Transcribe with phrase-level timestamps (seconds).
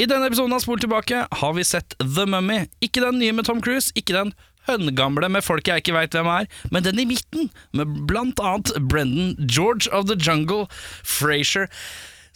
[0.00, 2.62] I denne episoden av Spol tilbake har vi sett The Mummy.
[2.80, 4.30] Ikke den nye med Tom Cruise, ikke den
[4.64, 8.72] høngamle med folk jeg ikke veit hvem er, men den i midten, med blant annet
[8.88, 10.70] Brendan George of the Jungle,
[11.04, 11.68] Frasier.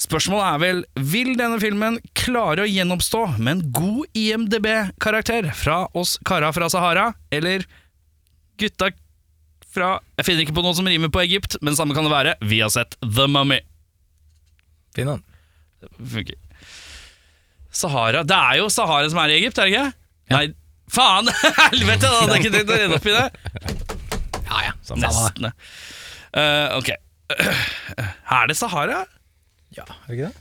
[0.00, 6.18] Spørsmålet er vel, vil denne filmen klare å gjenoppstå med en god IMDb-karakter fra oss
[6.28, 7.64] kara fra Sahara, eller
[8.60, 8.92] gutta
[9.74, 12.36] fra Jeg finner ikke på noe som rimer på Egypt, men samme kan det være.
[12.44, 13.62] Vi har sett The Mummy.
[14.94, 15.24] Fin den.
[15.96, 16.36] Funker.
[17.74, 19.88] Sahara Det er jo Sahara som er i Egypt, er det ikke?
[20.34, 20.44] Nei,
[20.94, 21.30] faen!
[21.64, 23.26] Helvete, da hadde jeg ikke tenkt å rede opp i det.
[24.44, 24.72] Ja, ja.
[24.86, 25.10] Samme det.
[25.10, 25.50] Nesten.
[26.34, 26.94] Uh, ok.
[28.38, 29.04] Er det Sahara?
[29.74, 30.40] Ja, er det ikke det?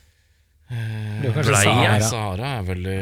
[0.74, 1.98] Det er kanskje Sahara.
[2.08, 3.00] Sahara er vel i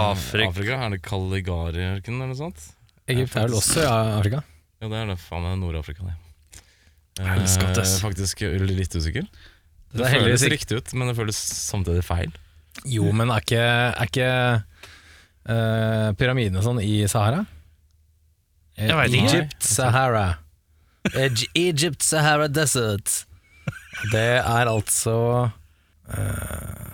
[0.00, 0.50] Afrika.
[0.50, 0.80] Afrika.
[0.86, 2.66] Er det Caligari-ørkenen eller noe sånt?
[3.10, 4.42] Egypt er vel også i Afrika?
[4.80, 5.16] Ja, det er det.
[5.22, 6.16] Faen, det er Nord-Afrika, det.
[7.20, 7.96] Helskattes.
[7.96, 9.26] Eh, faktisk litt usikker.
[9.90, 12.32] Det, Det er føles riktig ut, men det føles samtidig feil.
[12.88, 14.28] Jo, men er ikke, er ikke
[15.50, 17.44] uh, pyramidene sånn i Sahara?
[18.80, 19.32] Jeg vet ikke.
[19.40, 20.26] Egypt, Sahara.
[21.58, 23.24] Egypt, Sahara Desert.
[24.12, 25.16] Det er altså
[26.08, 26.86] uh,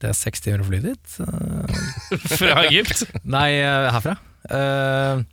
[0.00, 1.18] Det er seks timer å fly dit.
[1.20, 1.82] Uh,
[2.38, 3.04] Fra Egypt?
[3.28, 4.16] nei, eh, herfra.
[4.48, 5.24] Eh,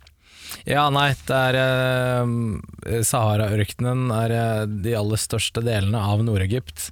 [0.66, 6.90] ja, nei, det er Sahara-ørkenen er eh, de aller største delene av Nord-Egypt.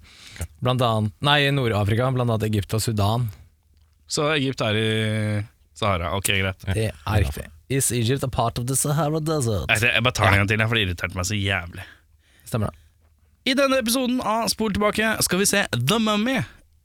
[0.63, 3.27] Blant annet Nei, Nord-Afrika, blant annet Egypt og Sudan.
[4.09, 4.87] Så Egypt er i
[5.77, 6.13] Sahara.
[6.17, 6.65] Ok, greit.
[6.73, 7.47] Det er riktig.
[7.73, 9.71] Is Egypt a part of the Sahara Desert?
[9.71, 11.85] Jeg, bare tar det en gang til, for det irriterte meg så jævlig.
[12.45, 12.79] Stemmer det.
[13.49, 16.37] I denne episoden av Spol tilbake skal vi se The Mummy.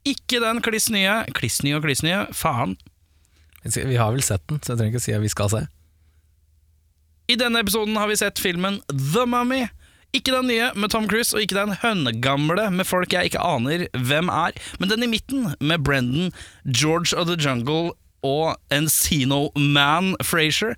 [0.07, 2.75] Ikke den kliss nye, kliss nye og kliss nye, faen.
[3.63, 5.61] Vi har vel sett den, så jeg trenger ikke si at vi skal se.
[7.29, 9.67] I denne episoden har vi sett filmen The Mummy.
[10.15, 13.85] Ikke den nye med Tom Cruise, og ikke den høngamle med folk jeg ikke aner
[13.93, 16.31] hvem er, men den i midten med Brendan,
[16.65, 17.93] George of the Jungle
[18.25, 20.73] og Encino Man Frazier.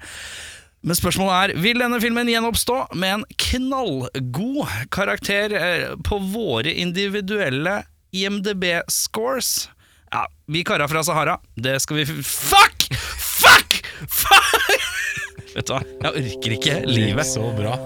[0.84, 7.84] Men spørsmålet er, vil denne filmen gjenoppstå med en knallgod karakter eh, på våre individuelle
[8.12, 9.70] IMDb-scores?
[10.12, 12.90] Ja, vi kara fra Sahara, det skal vi Fuck!
[12.92, 13.80] Fuck!
[14.10, 14.90] Fuck!
[15.56, 17.28] Vet du hva, jeg orker ikke livet.
[17.28, 17.78] Så bra.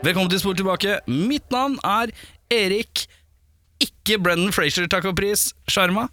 [0.00, 0.98] Velkommen til Spor tilbake.
[1.06, 2.08] Mitt navn er
[2.50, 3.04] Erik,
[3.84, 6.06] ikke Brennan Frazier, takk og pris, Sjarma.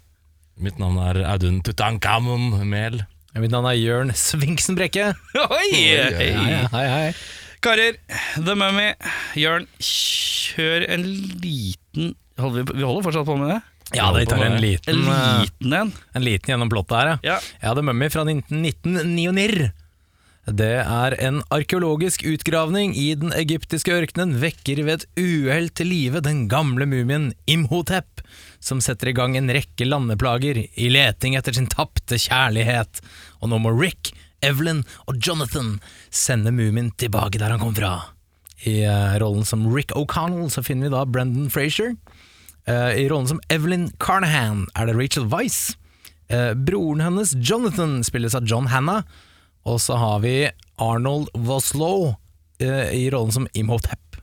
[0.60, 3.00] Mitt navn er Audun Tutankhamon Mehl.
[3.38, 5.12] Mitt navn er Jørn Svinksen Brekke.
[5.58, 5.68] Oi!
[5.72, 6.30] Hei,
[6.72, 7.12] hei, hei.
[7.64, 7.96] Karer,
[8.36, 8.92] The Mummy,
[9.38, 11.06] Jørn, kjør en
[11.42, 13.58] liten holder vi, vi holder fortsatt på med det?
[13.96, 15.92] Ja, vi tar en En liten, en liten en.
[16.14, 17.18] en liten gjennom plottet her, ja.
[17.24, 17.38] Ja.
[17.62, 19.70] Ja, The Mummy fra 1999.
[20.48, 26.22] Det er en arkeologisk utgravning i den egyptiske ørkenen vekker ved et uhell til live
[26.24, 28.22] den gamle mumien Imhotep,
[28.60, 33.02] som setter i gang en rekke landeplager i leting etter sin tapte kjærlighet.
[33.42, 34.14] Og nå må Rick,
[34.44, 35.76] Evelyn og Jonathan
[36.10, 38.12] sende mumien tilbake der han kom fra.
[38.66, 41.94] I uh, rollen som Rick O'Connell så finner vi da Brendan Frazier.
[42.68, 45.76] Uh, I rollen som Evelyn Carnahan er det Rachel Weisz.
[46.28, 49.02] Uh, broren hennes, Jonathan, spilles av John Hanna.
[49.68, 52.14] Og så har vi Arnold Voslow
[52.58, 54.16] eh, i rollen som Imhotep.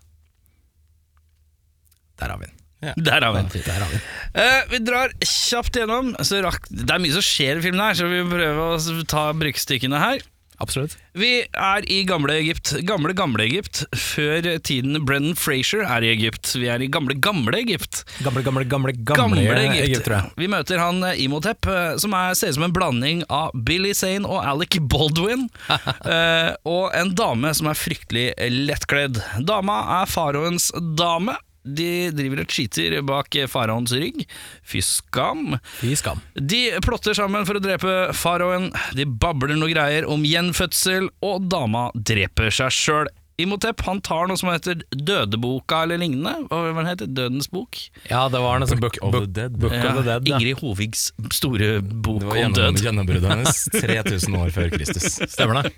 [2.19, 2.54] Der har vi den.
[2.97, 3.65] Der har vi den.
[3.65, 4.03] Der har vi.
[4.35, 6.13] Eh, drar kjapt gjennom.
[6.25, 9.29] Så rakk, det er mye som skjer i filmen her, så vi prøver å ta
[9.37, 10.23] brykkstykkene her.
[10.63, 10.95] Absolutt.
[11.15, 12.71] Vi er i gamle Egypt.
[12.87, 13.83] Gamle, gamle Egypt.
[13.95, 16.53] Før tiden Brennan Frazier er i Egypt.
[16.55, 18.03] Vi er i gamle, gamle Egypt.
[18.23, 19.43] Gamle, gamle, gamle, gamle,
[19.81, 20.33] Egypt, tror jeg.
[20.39, 24.23] Vi møter han Imotep, eh, som er, ser ut som en blanding av Billy Zane
[24.27, 25.49] og Alec Baldwin.
[25.69, 29.19] uh, og en dame som er fryktelig lettkledd.
[29.43, 31.35] Dama er faraoens dame.
[31.65, 34.23] De driver og cheater bak faraoens rygg.
[34.63, 35.57] Fy skam.
[35.81, 36.21] Fy skam.
[36.37, 41.89] De plotter sammen for å drepe faraoen, de babler noe greier om gjenfødsel, og dama
[41.97, 43.09] dreper seg sjøl.
[43.35, 46.45] Imhotep han tar noe som heter Dødeboka eller lignende.
[46.47, 47.09] Hva var det heter?
[47.17, 47.75] Dødens bok?
[48.07, 49.57] Ja, det var noe som Book, of the Dead.
[49.59, 50.29] book of the Dead.
[50.29, 50.37] Ja.
[50.37, 52.85] Ingrid Hovigs store bok Det var om gjennom, død.
[52.85, 55.17] gjennombruddet hennes 3000 år før Kristus.
[55.33, 55.73] Stemmer det.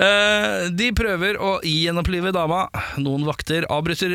[0.00, 2.64] Eh, de prøver å gjenopplive dama.
[3.00, 4.14] Noen vakter avbryter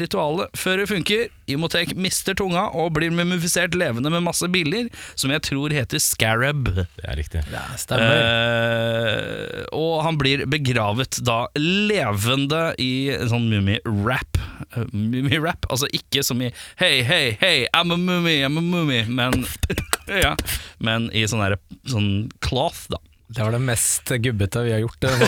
[0.00, 1.30] ritualet før det funker.
[1.52, 6.68] Imotek mister tunga og blir mumifisert levende med masse biller, som jeg tror heter scarab.
[6.76, 7.44] Det er riktig.
[7.52, 8.12] Ja, stemmer.
[8.12, 14.40] Eh, og han blir begravet da levende i en sånn mummi-rap.
[14.76, 16.50] Eh, Mummi-rap, altså ikke som i
[16.80, 19.46] Hei, hei, hei, I'm a mummy, I'm a mummy, men,
[20.24, 20.34] ja,
[20.82, 21.56] men i sånn, der,
[21.88, 22.12] sånn
[22.44, 23.00] cloth, da.
[23.32, 25.24] Det var det mest gubbete vi har gjort eh,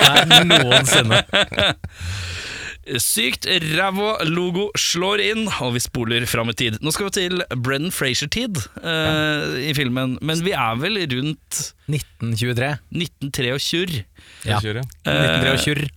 [0.00, 1.22] her noensinne.
[3.00, 6.76] Sykt ræva logo slår inn, og vi spoler fram i tid.
[6.84, 12.72] Nå skal vi til Brennan Frazier-tid eh, i filmen, men vi er vel rundt 1923.
[12.92, 14.02] 1923.
[14.48, 14.60] Ja.
[14.60, 14.84] Kjøre.
[15.08, 15.92] 1923.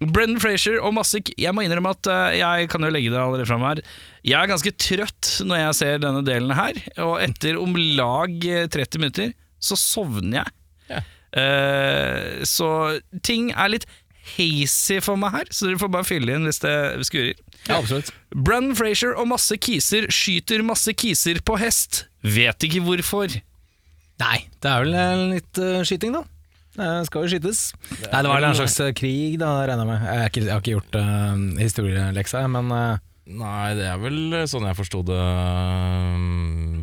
[0.00, 3.44] Brendan Frazier og Massik, Jeg må innrømme at uh, jeg kan jo legge det allerede
[3.48, 3.82] fram her.
[4.24, 8.64] Jeg er ganske trøtt når jeg ser denne delen her, og etter om lag eh,
[8.64, 10.54] 30 minutter så sovner jeg.
[10.90, 11.02] Ja.
[11.40, 12.70] Eh, så
[13.22, 13.86] ting er litt
[14.36, 16.74] hazy for meg her, så dere får bare fylle inn hvis det
[17.08, 17.38] skurrer.
[17.68, 18.12] Ja, absolutt.
[18.34, 22.04] Brandon Frazier og masse kiser skyter masse kiser på hest.
[22.24, 23.32] Vet ikke hvorfor.
[24.20, 26.24] Nei, det er vel eh, litt uh, skyting, da.
[26.80, 27.62] Det skal jo skytes.
[28.04, 30.04] Nei, det var en slags krig, da, regner jeg med.
[30.04, 34.40] Jeg, har ikke, jeg har ikke gjort uh, historieleksa, men uh, Nei, det er vel
[34.50, 35.18] sånn jeg forsto det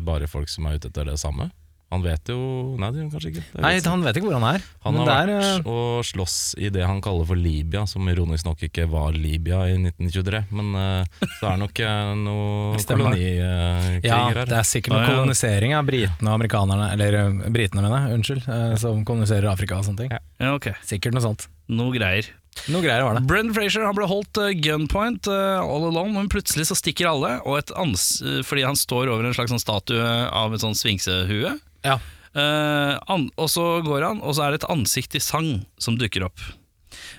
[0.06, 1.50] Bare folk som er ute etter det samme.
[1.88, 2.38] Han vet jo
[2.76, 3.42] Nei, det gjør han kanskje ikke.
[3.64, 4.64] Nei, vet han vet ikke hvor han er.
[4.84, 7.84] han men har det er, vært eh, og slåss i det han kaller for Libya,
[7.88, 10.42] som ironisk nok ikke var Libya i 1923.
[10.58, 14.42] Men uh, så er nok eh, noe kolonikriger ja, her.
[14.50, 15.14] det er sikkert noe ja, ja.
[15.14, 17.18] kolonisering av britene og amerikanerne, eller
[17.56, 20.12] britene, mener jeg, unnskyld, uh, som koloniserer Afrika og sånne ting.
[20.12, 20.52] Ja.
[20.58, 21.48] Ok, Sikkert noe sånt.
[21.72, 22.28] noe greier.
[22.68, 23.22] Noe greier var det.
[23.30, 27.38] Brendan Frazier han ble holdt uh, gunpoint uh, all alone, men plutselig så stikker alle,
[27.48, 28.10] og et ans
[28.44, 31.54] fordi han står over en slags sånn statue av et sånn sfinksehue.
[31.86, 31.98] Ja.
[32.36, 35.96] Uh, an og så går han, og så er det et ansikt i sang som
[35.98, 36.42] dukker opp.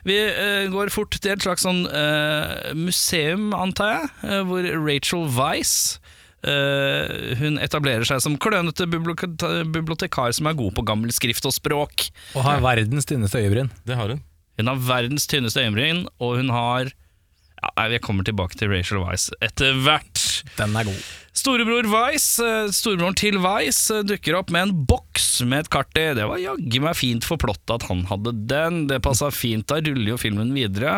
[0.08, 5.28] Vi uh, går fort til et slags sånn uh, museum, antar jeg, uh, hvor Rachel
[5.36, 6.00] Weiss
[6.46, 12.10] uh, hun etablerer seg som klønete bibliotekar som er god på gammel skrift og språk.
[12.36, 13.72] Og har verdens tynneste øyebryn.
[13.88, 14.24] Det har hun.
[14.60, 19.32] Hun har verdens tynneste øyebryn, og hun har ja, Jeg kommer tilbake til Rachel Weiss
[19.44, 20.19] etter hvert.
[20.58, 21.00] Den er god.
[21.40, 25.96] Storebror Weiss, eh, Storebroren til Weiss eh, dukker opp med en boks med et kart
[26.00, 26.10] i.
[26.18, 28.82] Det var jaggu meg fint for plottet at han hadde den.
[28.90, 30.98] Det passa fint, da ruller jo filmen videre.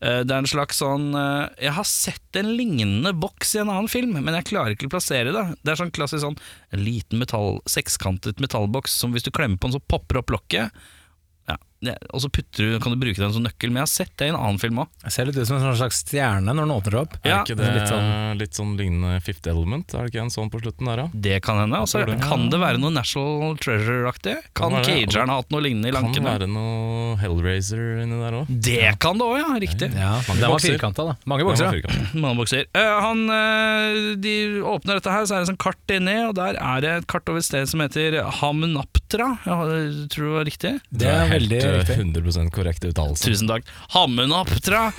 [0.00, 3.90] Eh, Det er en slags sånn Jeg har sett en lignende boks i en annen
[3.90, 5.46] film, men jeg klarer ikke å plassere det.
[5.64, 6.38] Det er sånn klassisk sånn
[6.72, 10.70] en liten metall, sekskantet metallboks som hvis du klemmer på den, så popper opp lokket.
[11.50, 11.56] Ja,
[12.12, 14.26] og så putter du, kan du bruke den som nøkkel, men jeg har sett det
[14.28, 14.88] i en annen film òg.
[15.06, 17.14] Jeg ser litt ut som en sånn slags stjerne når den åpner opp.
[17.24, 19.94] Er Ja, ikke det litt litt sånn- sånn, lignende Fifth Element?
[19.94, 21.06] Er det ikke en sånn på slutten der da?
[21.14, 21.80] Det kan hende.
[21.80, 22.18] Og så det.
[22.20, 24.36] kan det være noe National Treasure-aktig.
[24.54, 24.84] Kan Kan.
[24.84, 26.14] Cageren ha hatt noe lignende i lanken?
[26.20, 28.46] Kan være noe Hellraiser inni der òg.
[28.60, 29.48] Det kan det òg, ja.
[29.60, 29.88] Riktig.
[29.96, 31.16] Ja, Mange Den var firkanta, da.
[31.26, 31.80] Mange bokser.
[32.14, 32.64] Mange bokser.
[32.76, 36.56] Uh, han, uh, de åpner dette her, så er det sånn kart inni, og der
[36.60, 39.30] er det et kart over et sted som heter Hamnaptra.
[39.46, 40.72] Jeg tror det var riktig?
[40.92, 43.28] Det er veldig 100% korrekt uttalelse.
[43.28, 43.68] Tusen takk.
[43.94, 44.90] Hamunaptra!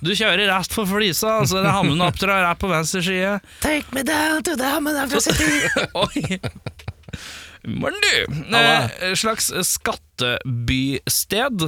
[0.00, 3.38] Du kjører rett for flisa, altså det er Hamunaptra rett på venstre side.
[3.64, 5.50] Take me down to the Hamunaptra City.
[6.04, 6.40] Oi!
[7.66, 8.56] Morn, du!
[8.56, 11.62] Eh, slags skattebysted.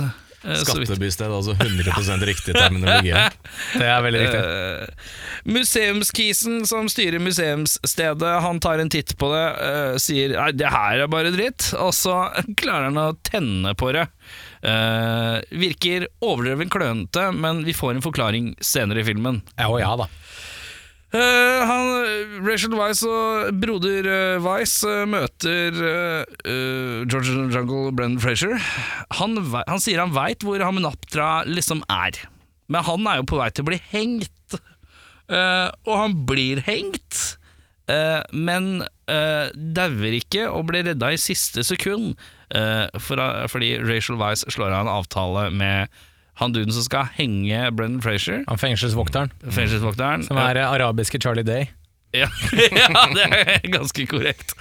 [0.44, 0.64] eh, så.
[0.64, 3.14] Skattebysted, altså 100 riktig terminologi.
[3.78, 4.40] Det er veldig riktig.
[4.40, 4.87] Uh,
[5.44, 11.04] museumskisen som styrer museumsstedet, han tar en titt på det, uh, sier nei, det her
[11.04, 12.28] er bare dritt, og så
[12.61, 14.06] klarer han å tenne på det.
[14.58, 19.43] Eh, virker overdreven klønete, men vi får en forklaring senere i filmen.
[19.58, 20.08] Ja ja, da.
[21.08, 21.87] Uh, han,
[22.44, 28.60] Rachel Weiss og broder uh, Weiss uh, møter uh, eh, George Jungle Brendan Frazier.
[29.16, 32.18] Han, han sier han veit hvor Hamunaptra liksom er,
[32.68, 34.37] men han er jo på vei til å bli hengt.
[35.28, 37.18] Eh, og han blir hengt,
[37.92, 42.16] eh, men uh, dauer ikke og blir redda i siste sekund.
[42.55, 45.88] Eh, for, fordi Rachel Weiss slår av en avtale med
[46.38, 50.23] han duden som skal henge Brendan Frazier, Han fengselsvokteren, fengselsvokteren.
[50.28, 51.67] som er eh, arabiske Charlie Day.
[52.14, 52.28] Ja,
[52.73, 54.55] ja det er ganske korrekt.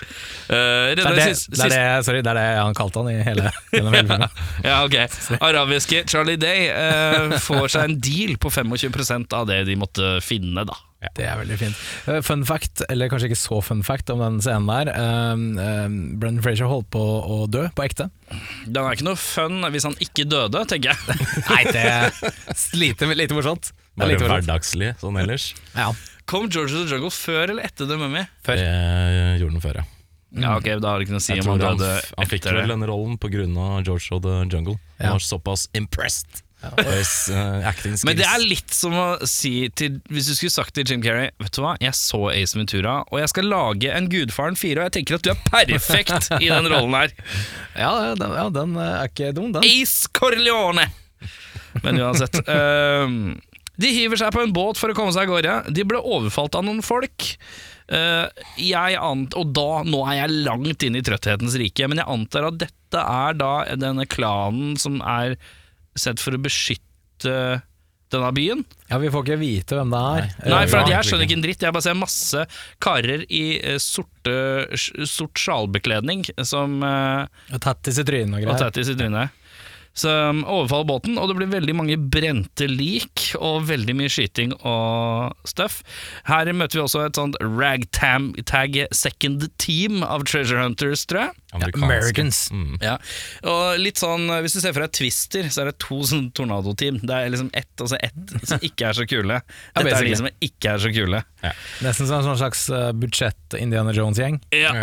[0.50, 3.22] Uh, Det er det, det, er det, sorry, det er det han kalte han i
[3.24, 4.36] hele, gjennom hele filmen.
[4.68, 4.98] Ja, ok.
[5.40, 10.66] Arabiske Charlie Day uh, får seg en deal på 25% av det de måtte finne,
[10.68, 10.76] da.
[11.16, 11.82] Det er veldig fint.
[12.10, 14.90] Eh, Fun fact, eller kanskje ikke så fun fact om den scenen der.
[14.98, 18.08] Um, um, Brendan Frazier holdt på å dø på ekte.
[18.66, 21.20] Den er ikke noe fun hvis han ikke døde, tenker jeg.
[21.52, 22.10] Nei, det er
[22.82, 23.70] lite, lite morsomt.
[23.98, 25.52] Bare lite hverdagslig sånn ellers.
[25.78, 25.92] Ja.
[26.28, 28.26] Kom George of the Jungle før eller etter The Mummy?
[28.44, 28.58] Før.
[28.60, 29.86] Det gjorde den før, ja.
[30.38, 32.10] Ja, ok, Da har det ikke noe å si Jeg om han døde han, det.
[32.18, 33.46] han fikk etter vel denne rollen pga.
[33.88, 34.76] George of the Jungle.
[35.00, 35.14] Han Ja.
[35.16, 38.04] var såpass impressed uh.
[38.08, 41.30] Men det er litt som å si til Hvis du skulle sagt til Jim Carrey
[41.38, 44.88] Vet du hva, jeg så Ace Ventura, og jeg skal lage en Gudfaren 4, og
[44.88, 47.14] jeg tenker at du er perfekt i den rollen her.
[47.78, 49.68] Ja, den, ja, den eh, er ikke dum, den.
[49.68, 50.88] Ace Corleone!
[51.84, 52.40] Men uansett.
[52.50, 53.38] ehm,
[53.78, 55.58] de hiver seg på en båt for å komme seg av gårde.
[55.78, 57.30] De ble overfalt av noen folk.
[57.88, 58.26] Uh,
[58.60, 62.50] jeg ant, og da, nå er jeg langt inn i trøtthetens rike, men jeg antar
[62.50, 65.38] at dette er da denne klanen som er
[66.02, 67.62] sett for å beskytte
[68.08, 68.62] denne byen.
[68.88, 70.28] Ja, Vi får ikke vite hvem det er.
[70.48, 71.66] Nei, for jeg skjønner ikke en dritt.
[71.66, 72.46] Jeg bare ser masse
[72.84, 74.38] karer i eh, sorte,
[75.04, 78.64] sort sjalbekledning som eh, Og Tattis i trynet og og greier.
[78.64, 79.36] tattis i trynet.
[79.98, 85.34] Som overfaller båten, og det blir veldig mange brente lik og veldig mye skyting og
[85.50, 85.80] stuff.
[86.30, 91.34] Her møter vi også et sånt ragtag second team av treasure hunters, tror jeg.
[91.56, 92.50] Americans.
[92.52, 92.76] Mm.
[92.84, 92.98] Ja,
[93.48, 97.00] og litt sånn Hvis du ser for deg Twister, så er det to sånn tornadoteam.
[97.08, 99.40] Det er liksom ett og så ett som ikke er så kule.
[99.78, 101.24] Dette er de som ikke er så kule.
[101.86, 104.42] Nesten som en sånn slags eh, budsjett-Indiana Jones-gjeng.
[104.56, 104.74] Ja.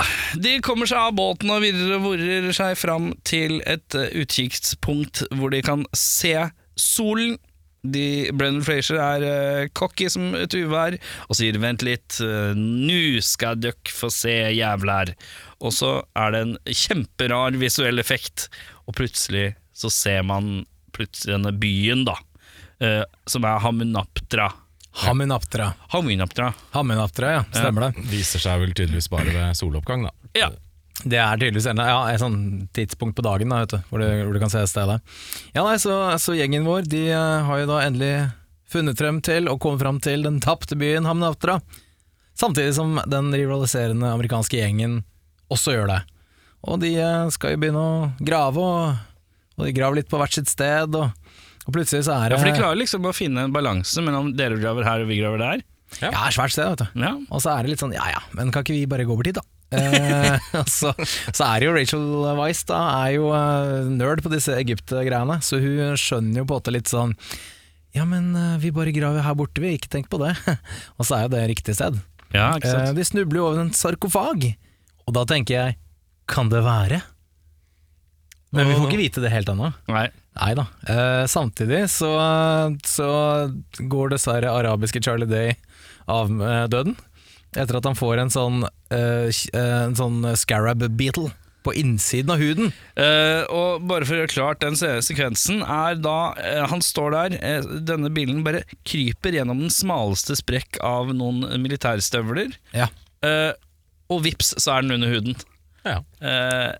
[0.40, 5.52] De kommer seg av båten og videre vorer seg fram til et eh, utkikkspunkt hvor
[5.54, 6.36] de kan se
[6.80, 7.36] solen.
[7.84, 10.96] De, Brendan Frazier er uh, cocky som et uvær
[11.28, 15.12] og sier 'vent litt, uh, nu skal døkk få se jævlær'.
[15.60, 18.48] Og så er det en kjemperar visuell effekt,
[18.88, 20.64] og plutselig så ser man
[20.96, 22.16] plutselig denne byen, da,
[22.80, 24.48] uh, som er Hamunaptra.
[25.04, 25.72] Hamunaptra.
[25.90, 26.52] Hamunaptra.
[26.70, 27.44] Hamunaptra, ja.
[27.50, 28.04] Stemmer det.
[28.12, 30.14] Viser seg vel tydeligvis bare ved soloppgang, da.
[30.38, 30.52] Ja.
[31.04, 32.38] Det er tydeligvis en, ja, et sånn
[32.76, 35.00] tidspunkt på dagen da, vet du, hvor, du, hvor du kan se stedet.
[35.52, 38.14] Ja, nei, så, så gjengen vår de eh, har jo da endelig
[38.72, 41.58] funnet frem til og kommet frem til den tapte byen Hamnaptra.
[42.34, 45.02] Samtidig som den rivaliserende amerikanske gjengen
[45.52, 46.00] også gjør det.
[46.64, 50.40] Og de eh, skal jo begynne å grave, og, og de graver litt på hvert
[50.40, 50.96] sitt sted.
[50.96, 54.02] Og, og plutselig så er det Ja, for de klarer liksom å finne en balanse
[54.04, 55.66] mellom dere graver her og vi graver der.
[56.00, 57.04] ja, ja svært sted, vet du.
[57.04, 57.12] Ja.
[57.28, 59.28] Og så er det litt sånn, ja ja, men kan ikke vi bare gå over
[59.28, 59.44] dit, da?
[59.74, 60.92] Eh, så,
[61.30, 62.06] så er jo Rachel
[62.38, 66.62] Weiss da, er jo eh, nerd på disse Egypt-greiene, så hun skjønner jo på en
[66.62, 67.14] måte litt sånn
[67.96, 70.34] Ja, men eh, vi bare graver her borte, vi, ikke tenk på det.
[70.98, 71.98] og så er jo det riktig sted.
[72.34, 74.48] Ja, de snubler jo over en sarkofag,
[75.04, 75.78] og da tenker jeg,
[76.30, 77.02] kan det være?
[78.54, 79.72] Men vi får ikke vite det helt ennå.
[79.90, 80.08] Nei.
[80.34, 80.64] Nei da.
[80.90, 82.10] Eh, samtidig så,
[82.86, 83.08] så
[83.78, 85.54] går dessverre arabiske Charlie Day
[86.10, 86.96] av med døden.
[87.54, 91.30] Etter at han får en sånn, uh, en sånn scarab beetle
[91.64, 92.72] på innsiden av huden.
[92.92, 97.36] Uh, og bare for å gjøre klart den sekvensen er da uh, Han står der,
[97.40, 102.90] uh, denne bilen bare kryper gjennom den smaleste sprekk av noen militærstøvler, Ja.
[103.24, 103.52] eh,
[104.12, 105.38] og vips, så er den under huden.
[105.88, 106.02] Ja.
[106.20, 106.74] Eh,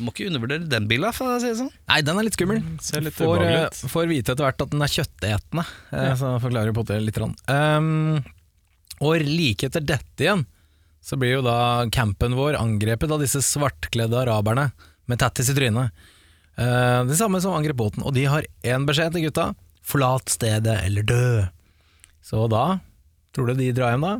[0.00, 1.68] må ikke undervurdere den bilen, for å si det sånn.
[1.90, 2.62] Nei, den er litt skummel.
[2.80, 3.44] Ser litt Får,
[3.92, 6.14] får vite etter hvert at den er kjøttetende, ja.
[6.16, 7.20] så forklarer på det litt.
[7.20, 7.36] Rann.
[7.52, 8.22] Um,
[9.00, 10.44] og like etter dette igjen,
[11.00, 14.68] så blir jo da campen vår angrepet av disse svartkledde araberne
[15.08, 15.96] med tattis i trynet.
[16.60, 19.50] Eh, det samme som angrep båten, og de har én beskjed til gutta.
[19.86, 21.48] Forlat stedet eller dø.
[22.22, 22.80] Så da
[23.30, 24.16] Tror du de drar hjem da?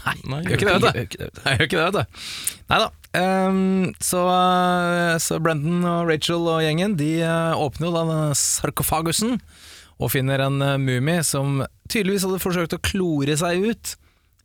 [0.00, 1.42] Nei, Nei, gjør ikke det, vet du.
[1.44, 2.24] Nei, gjør ikke det, vet du.
[2.70, 2.88] Nei da.
[3.10, 3.60] Um,
[4.02, 9.40] så, eh, så Brendan og Rachel og gjengen De eh, åpner jo denne sarkofagusen
[10.00, 11.58] og finner en uh, mumie som
[11.90, 13.90] tydeligvis hadde forsøkt å klore seg ut.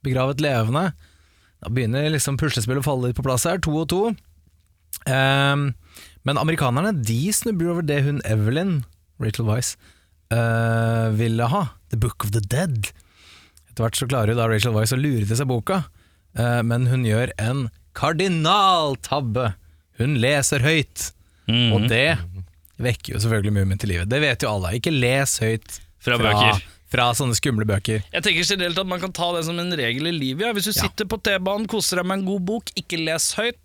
[0.05, 0.91] Begravet levende.
[1.63, 4.01] Da begynner liksom puslespillet å falle litt på plass her, to og to.
[5.05, 5.71] Um,
[6.25, 8.79] men amerikanerne de snubler over det hun Evelyn,
[9.21, 9.75] Rachel Weisz,
[10.33, 11.63] uh, ville ha.
[11.93, 12.91] The Book of the Dead.
[13.69, 15.83] Etter hvert så klarer jo da Rachel Weisz å lure til seg boka,
[16.39, 19.53] uh, men hun gjør en kardinaltabbe.
[20.01, 21.11] Hun leser høyt,
[21.47, 21.69] mm.
[21.75, 22.17] og det
[22.81, 24.11] vekker jo selvfølgelig mumien til livet.
[24.11, 24.75] Det vet jo alle.
[24.75, 26.59] Ikke les høyt Fra bøker.
[26.95, 28.01] Fra sånne skumle bøker.
[28.13, 30.45] Jeg tenker generelt at Man kan ta det som en regel i livet.
[30.47, 30.53] Ja.
[30.55, 30.85] Hvis du Ja.
[30.87, 33.61] sitter på T-banen, koser deg med en god bok, ikke les høyt.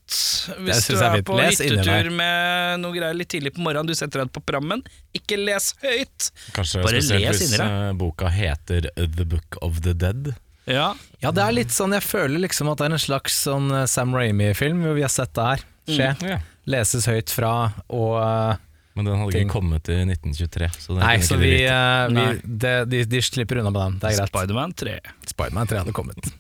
[0.67, 4.33] Hvis du er på hyttetur med noe greier litt tidlig på morgenen, du setter deg
[4.35, 4.83] på prammen,
[5.15, 6.31] ikke les høyt.
[6.57, 10.35] Kanskje Bare spesielt les hvis eh, boka heter The Book of the Dead.
[10.67, 13.71] Ja, Ja, det er litt sånn, jeg føler liksom at det er en slags sånn
[13.75, 16.11] eh, Sam Raimi-film, hvor vi har sett det her skje.
[16.29, 16.39] Ja.
[16.71, 18.57] Leses høyt fra, og eh,
[18.99, 19.47] Men den hadde Ting.
[19.47, 20.69] ikke kommet i 1923.
[20.83, 22.25] Så Nei, så vi, uh, Nei.
[22.43, 24.33] vi det, de, de slipper unna med den, det er greit.
[24.33, 24.97] Spiderman 3.
[25.31, 26.31] Spiderman 3 hadde kommet.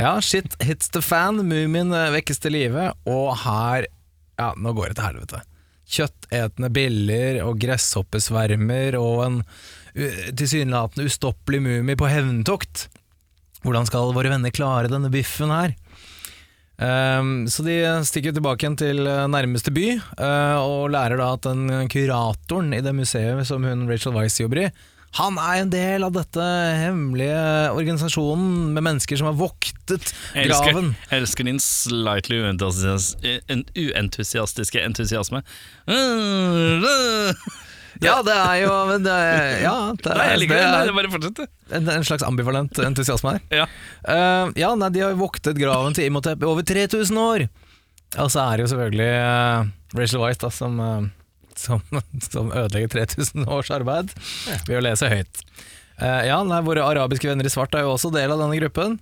[0.00, 3.86] Ja, shit hits the fan, mumien eh, vekkes til live, og her
[4.40, 5.42] Ja, nå går det til helvete.
[5.92, 9.38] Kjøttetende biller og gresshoppesvermer og en
[9.92, 12.86] tilsynelatende ustoppelig mumie på hevntokt.
[13.62, 15.76] Hvordan skal våre venner klare denne biffen her?
[16.80, 17.74] Ehm, så de
[18.08, 19.86] stikker tilbake igjen til eh, nærmeste by,
[20.16, 24.58] uh, og lærer da at den kuratoren i det museet som hun Rachel Weiss jobber
[24.64, 24.66] i,
[25.18, 26.44] han er en del av dette
[26.80, 27.42] hemmelige
[27.76, 30.94] organisasjonen med mennesker som har voktet Jeg elsker, graven.
[31.10, 35.40] jeg elsker din slightly uentusiastiske entusiasme.
[38.04, 40.80] Ja, det er jo men det er, Ja, det Nei, jeg liker det det.
[40.90, 41.42] er Bare fortsett,
[41.78, 43.42] en, en slags ambivalent entusiasme her.
[43.62, 43.66] Ja.
[44.06, 47.46] Uh, ja, nei, de har jo voktet graven til Imhotep i over 3000 år.
[48.20, 51.84] Og så er det jo selvfølgelig uh, Rachel Weisz da, som, uh, som,
[52.32, 54.12] som ødelegger 3000 års arbeid
[54.68, 55.44] ved å lese høyt.
[56.02, 58.96] Ja, nei, Våre arabiske venner i svart er jo også del av denne gruppen.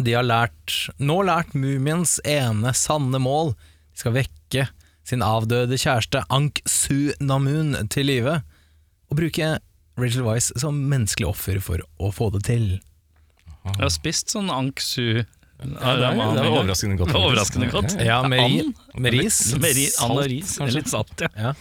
[0.00, 3.52] De har lært, nå lært mumiens ene sanne mål.
[3.92, 4.64] De skal vekke
[5.04, 8.38] sin avdøde kjæreste Ank Su Namun til live,
[9.10, 9.54] og bruke
[10.00, 12.66] Rachel Weisz som menneskelig offer for å få det til.
[13.64, 17.12] Jeg har spist sånn anksu Ja, det, er, det er overraskende godt.
[17.12, 17.94] Det var overraskende godt.
[17.96, 18.16] Ja, ja.
[18.18, 19.38] Ja, med, ri, med ris.
[19.56, 20.56] Med ri, and og Salt, ris.
[20.58, 20.80] kanskje?
[20.80, 21.30] Litt salt, ja.
[21.38, 21.54] Ja.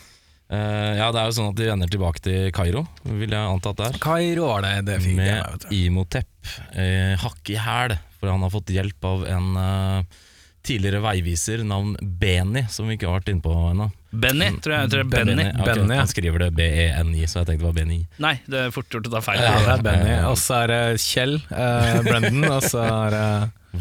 [0.53, 3.71] Uh, ja, det er jo sånn at de vender tilbake til Kairo, vil jeg anta
[3.71, 4.01] at det er.
[4.03, 5.63] Kairo var det, det fikk Med.
[5.73, 10.19] Imotep uh, hakk i hæl, for han har fått hjelp av en eh,
[10.63, 13.89] tidligere veiviser navn Benny, som vi ikke har vært inne på ennå.
[14.13, 14.85] Benny, tror jeg.
[14.85, 15.43] jeg tror det er Benny.
[15.47, 16.03] Ja, Benny, ja.
[16.03, 17.97] Han skriver det B-E-N-I, så jeg tenkte det var Benny.
[18.23, 19.41] Nei, det er fort gjort å ta feil.
[19.41, 23.27] Ja, det er Benny, og så er det Kjell, eh, Brendan, og så er det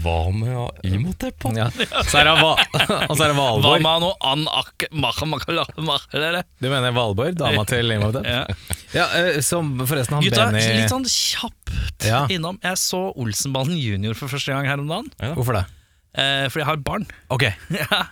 [0.03, 1.45] Hva med ja, Imotep?
[1.53, 1.67] ja.
[2.09, 2.55] Så er det, Va
[3.11, 3.85] og så er det Hva Valborg.
[3.85, 4.87] med noe an ak?
[6.62, 8.25] Du mener Valborg, dama til Imotep?
[8.25, 8.47] Ja.
[8.97, 12.25] Ja, eh, som forresten han Gutta, Benny litt sånn kjapt Ja.
[12.33, 12.57] innom.
[12.65, 15.12] Jeg så Olsenbanen junior for første gang her om dagen.
[15.37, 15.67] Hvorfor det?
[16.12, 17.07] Eh, fordi jeg har barn.
[17.33, 17.47] Ok,
[17.83, 18.02] Ja.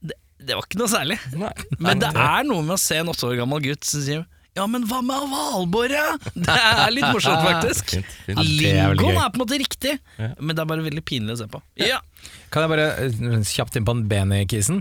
[0.00, 0.14] Det,
[0.46, 1.18] det var ikke noe særlig.
[1.36, 1.52] Nei.
[1.82, 4.24] Men det er noe med å se en åtte år gammel gutt som sier
[4.56, 6.14] Ja, men hva med Valborg, ja?
[6.32, 7.90] Det er litt morsomt, faktisk.
[7.98, 8.38] Fint, fint.
[8.38, 9.24] Ja, det er veldig Lingoen gøy.
[9.26, 10.30] er på en måte riktig, Ja.
[10.40, 11.60] men det er bare veldig pinlig å se på.
[11.82, 11.98] Ja,
[12.54, 14.80] Kan jeg bare eh, kjapt inn på den Benny-kisen?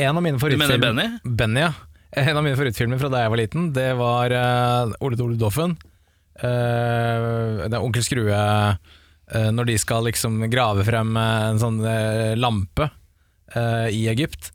[0.00, 1.08] En av mine favorittfilmer Benny?
[1.42, 1.72] Benny, ja.
[2.16, 5.74] En av mine favorittfilmer fra da jeg var liten, det var uh, Ole Dole Doffen.
[6.38, 8.94] Eh, det er Onkel Skrue eh,
[9.54, 12.90] når de skal liksom grave frem eh, en sånn eh, lampe
[13.56, 14.50] eh, i Egypt.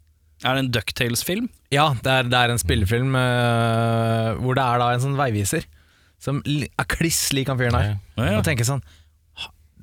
[0.46, 1.50] Er det en Ducktales-film?
[1.74, 5.66] Ja, det er, det er en spillefilm eh, hvor det er da en sånn veiviser
[6.20, 7.92] som er kliss lik han fyren her.
[8.20, 8.40] Ja, ja.
[8.40, 8.82] Og tenker sånn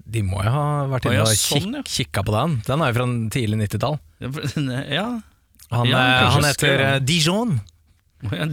[0.07, 1.85] De må jo ha vært inne og sånn, ja.
[1.89, 2.59] kikka på den.
[2.67, 3.99] Den er jo fra den tidlig 90-tall.
[4.97, 5.07] Ja,
[5.75, 7.57] Han, eh, han heter eh, Dijon.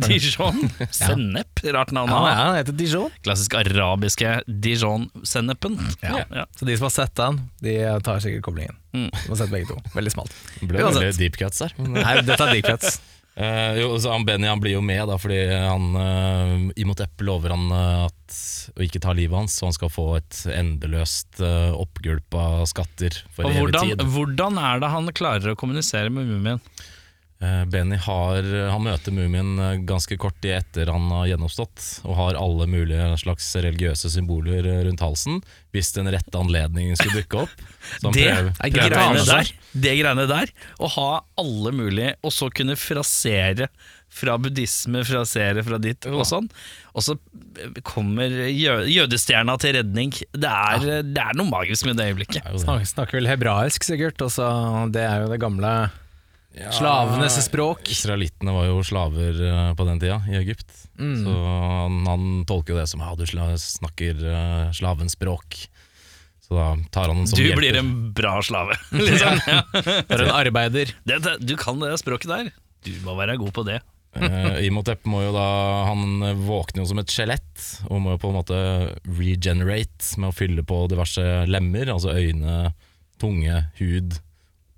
[0.08, 0.70] Dijon.
[0.92, 1.64] Sennep.
[1.64, 3.14] Rart navn Ja, ja, han heter Dijon.
[3.24, 5.80] Klassisk arabiske Dijon-sennepen.
[6.02, 6.24] Ja.
[6.30, 6.46] Ja.
[6.60, 8.78] Så de som har sett den, de tar sikkert koblingen.
[8.94, 9.10] Mm.
[9.10, 9.80] De har sett begge to.
[9.96, 10.38] Veldig smalt.
[10.60, 11.76] Det ble veldig deep cuts der.
[11.82, 13.02] Nei, dette er deep cuts.
[13.34, 17.56] Uh, jo, så han Benny han blir jo med da, fordi han uh, Imotep lover
[17.56, 18.40] han uh, at
[18.78, 23.18] å ikke ta livet hans, så han skal få et endeløst uh, oppgulp av skatter
[23.34, 24.06] for Og evig hvordan, tid.
[24.14, 26.62] hvordan er det han klarer å kommunisere med mumien?
[27.44, 32.16] Eh, Benny har, han møter mumien eh, ganske kort tid etter han har gjennomstått, og
[32.16, 35.42] har alle mulige slags religiøse symboler eh, rundt halsen,
[35.76, 37.66] hvis den rette anledningen skulle dukke opp.
[38.06, 39.50] Det prøver- er prøver greiene der,
[39.84, 41.10] det greiene der, å ha
[41.44, 43.68] alle mulige, og så kunne frasere
[44.14, 46.46] fra buddhisme, frasere fra ditt og sånn,
[46.94, 47.16] og så
[47.90, 50.14] kommer jødestjerna til redning.
[50.38, 52.44] Det er, det er noe magisk med det øyeblikket.
[52.46, 52.60] Er.
[52.62, 54.22] Snakker, snakker vel hebraisk, sikkert.
[54.22, 55.74] Og det er jo det gamle
[56.54, 57.88] slavenes språk.
[57.90, 60.70] Israelittene var jo slaver eh, på den tida i Egypt.
[61.00, 61.16] Mm.
[61.26, 65.64] Så han, han tolker jo det som ja, du snakker uh, slavens språk.
[66.44, 67.62] Så da tar han den som Du hjelper.
[67.64, 69.40] blir en bra slave, liksom.
[69.48, 69.64] Ja.
[70.12, 70.94] du en arbeider.
[71.04, 72.54] Det, det, du kan det språket der.
[72.86, 73.80] Du må være god på det.
[74.20, 75.46] uh, Imotep må jo da
[75.88, 78.60] Han våkner jo som et skjelett og må jo på en måte
[79.08, 82.76] regenerate med å fylle på diverse lemmer, altså øyne,
[83.18, 84.20] tunge, hud,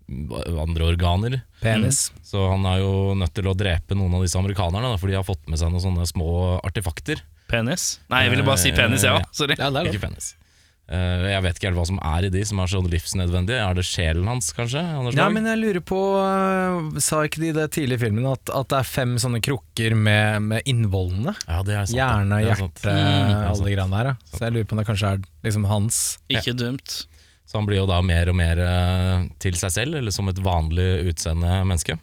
[0.07, 1.39] andre organer.
[1.61, 2.11] Penis.
[2.23, 5.17] Så han er jo nødt til å drepe noen av disse amerikanerne, da, for de
[5.17, 6.29] har fått med seg noen sånne små
[6.65, 7.23] artefakter.
[7.49, 7.99] Penis?
[8.09, 9.21] Nei, jeg ville bare si penis, jeg ja.
[9.35, 9.55] Sorry.
[9.59, 10.33] Ja, det er Ikke penis.
[10.85, 13.57] Uh, jeg vet ikke helt hva som er i de som er så livsnødvendige.
[13.57, 14.83] Er det sjelen hans, kanskje?
[14.85, 18.27] Anders Ja, men jeg lurer på uh, Sa ikke de i det tidlig i filmen
[18.29, 21.33] at, at det er fem sånne krukker med, med innvollene?
[21.47, 21.97] ja, det er sant.
[21.97, 23.33] Hjerne, er hjerte, Mm.
[23.49, 24.11] alle de greiene der.
[24.11, 24.37] Ja.
[24.37, 26.99] Så jeg lurer på om det kanskje er liksom hans Ikke dumt.
[27.45, 30.41] Så han blir jo da mer og mer eh, til seg selv, eller som et
[30.43, 31.97] vanlig utseende menneske.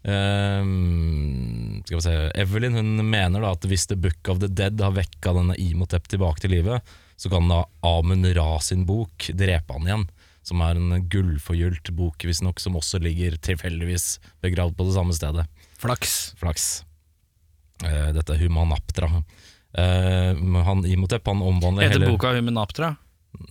[0.00, 4.80] Um, skal vi se Evelyn hun mener da at hvis The Book of the Dead
[4.80, 6.78] har vekka denne Imhotep tilbake til live,
[7.20, 10.06] så kan da Amun Ra sin bok drepe han igjen.
[10.42, 15.44] Som er en gullforgylt bok, visstnok, som også ligger tilfeldigvis begravd på det samme stedet.
[15.78, 16.32] flaks.
[16.40, 16.70] Flaks.
[17.84, 19.12] Uh, dette er Humanaptra.
[19.76, 20.32] Uh,
[20.64, 22.94] han Imhotep han omvandler Heter heller boka Humanaptra?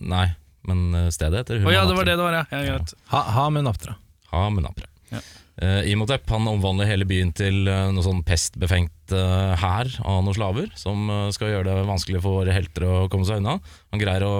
[0.02, 0.26] Nei,
[0.68, 2.62] men eh, stedet heter Å ja, det var det det var, ja.
[2.66, 2.78] ja.
[3.12, 3.96] Ha, ha med Naptra.
[4.30, 4.86] Hamenaptra.
[5.10, 5.22] Ja.
[5.60, 10.36] Uh, Imhotep han omvandler hele byen til uh, noe sånn pestbefengt hær uh, av noen
[10.36, 13.58] slaver, som uh, skal gjøre det vanskelig for våre helter å komme seg unna.
[13.92, 14.36] Han greier å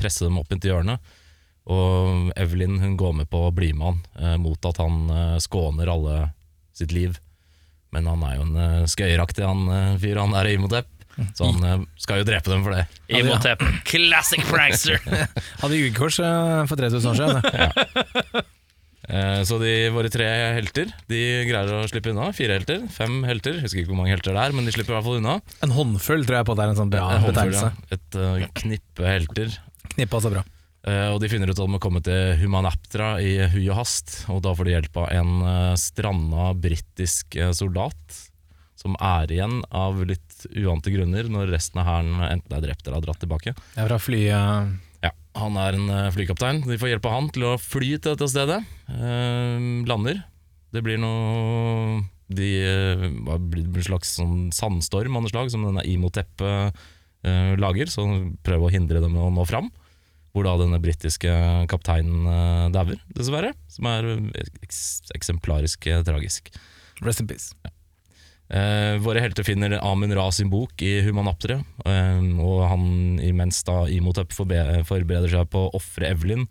[0.00, 1.12] presse dem opp inntil hjørnet,
[1.70, 5.36] og Evelyn hun går med på å bli med han, eh, mot at han eh,
[5.42, 6.32] skåner alle
[6.74, 7.18] sitt liv.
[7.92, 10.88] Men han er jo en uh, skøyeraktig han, eh, fyr, han er Imhotep,
[11.36, 12.86] så han eh, skal jo drepe dem for det.
[13.12, 13.62] Imhotep.
[13.88, 14.98] Classic prankster.
[15.62, 17.42] Hadde jugekors eh, for 3000 år siden.
[17.42, 18.44] det.
[19.12, 22.28] Eh, Så de, våre tre helter De greier å slippe unna.
[22.36, 23.58] Fire helter, fem helter.
[23.64, 25.36] Husker ikke hvor mange helter det er, men de slipper i hvert fall unna.
[25.66, 27.70] En håndfull tror jeg på at det er en sånn bra En håndfull, betegnelse.
[27.74, 27.98] ja.
[27.98, 29.56] Et eh, knippe helter.
[29.96, 30.44] Knippa så bra.
[30.86, 34.22] Eh, og de finner ut at de må komme til Humanaptra i hui og hast.
[34.32, 38.20] Og da får de hjelp av en uh, stranda britisk eh, soldat
[38.82, 42.98] som er igjen av litt uante grunner når resten av hæren enten er drept eller
[43.00, 43.54] har dratt tilbake.
[43.76, 46.62] Er fra flyet Ja, Han er en eh, flykaptein.
[46.66, 48.62] De får hjelp av han til å fly til dette stedet.
[48.88, 50.22] Eh, lander.
[50.72, 52.00] Det blir noe
[52.32, 53.06] De eh,
[53.38, 57.92] blir en slags sånn sandstorm av noe slag, som denne Imotep eh, lager.
[57.92, 58.06] Så
[58.44, 59.70] prøver å hindre dem å nå fram.
[60.32, 61.28] Hvor da denne britiske
[61.68, 63.52] kapteinen uh, dauer, dessverre.
[63.68, 64.08] Som er
[64.64, 66.48] eks eksemplarisk eh, tragisk.
[67.04, 67.52] Rest in peace.
[68.52, 72.84] Eh, våre helter finner Amun Ra sin bok i Humanaptere, eh, og han
[73.24, 76.44] imens da Imhotep forbe- forbereder seg på å ofre Evelyn,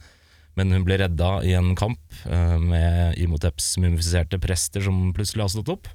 [0.57, 5.53] men hun blir redda i en kamp eh, med Imhoteps mumifiserte prester som plutselig har
[5.53, 5.91] stått opp.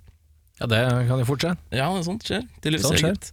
[0.61, 0.79] Ja, det
[1.11, 1.57] kan jo fort skje.
[1.77, 2.47] Ja, sånt skjer.
[2.63, 3.11] Tydeligvis skjer.
[3.11, 3.33] eget.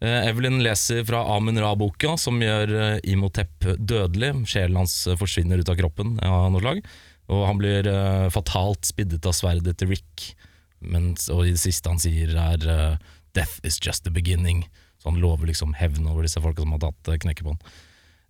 [0.00, 4.32] Eh, Evelyn leser fra Amun Ra-boka, som gjør eh, Imhotep dødelig.
[4.50, 6.80] Sjelen hans eh, forsvinner ut av kroppen av noe slag,
[7.28, 7.86] og han blir
[8.30, 10.26] fatalt spiddet av sverdet til Rick.
[10.80, 14.66] Mens, og det siste han sier er uh, 'Death is just the beginning'.
[14.98, 17.76] Så han lover liksom hevn over disse folka som har tatt knekke knekket på han.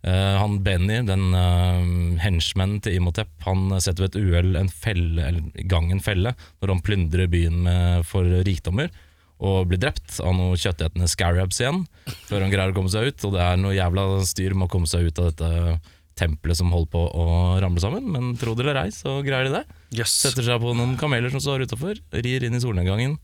[0.07, 5.23] Uh, han Benny, den uh, henchmanen til Imhotep, han setter ved et uhell en felle,
[5.25, 8.91] eller gang en felle når han plyndrer byen med, for rikdommer,
[9.37, 11.83] og blir drept av noen kjøttetende scarabs igjen,
[12.29, 13.25] før han greier å komme seg ut.
[13.27, 16.71] Og det er noe jævla styr med å komme seg ut av dette tempelet som
[16.73, 17.25] holder på å
[17.63, 19.63] ramle sammen, men tro det eller ei, så greier de det.
[20.01, 20.13] Yes.
[20.25, 23.15] Setter seg på noen kameler som står utafor, rir inn i solnedgangen,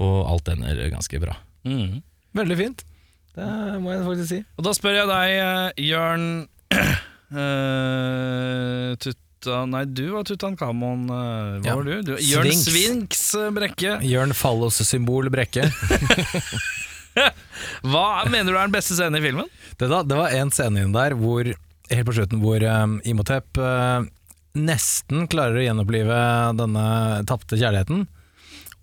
[0.00, 1.34] og alt ender ganske bra.
[1.68, 1.98] Mm.
[2.38, 2.84] Veldig fint.
[3.36, 3.46] Det
[3.82, 4.40] må jeg faktisk si.
[4.58, 6.24] Og da spør jeg deg, eh, Jørn
[7.34, 11.06] uh, Tutta Nei, du var Tutankhamon.
[11.08, 11.76] eh, hva Ja.
[11.78, 12.02] var du?
[12.02, 13.94] du Jørn eh, Brekke.
[14.12, 15.64] Jørn Fallos-symbol Brekke.
[17.84, 19.48] Hva mener du er den beste scenen i filmen?
[19.80, 21.48] Det, da, det var en scene inn der hvor,
[21.90, 24.04] helt på slutten hvor um, Imhotep eh,
[24.58, 26.20] nesten klarer å gjenopplive
[26.58, 26.84] denne
[27.30, 28.06] tapte kjærligheten.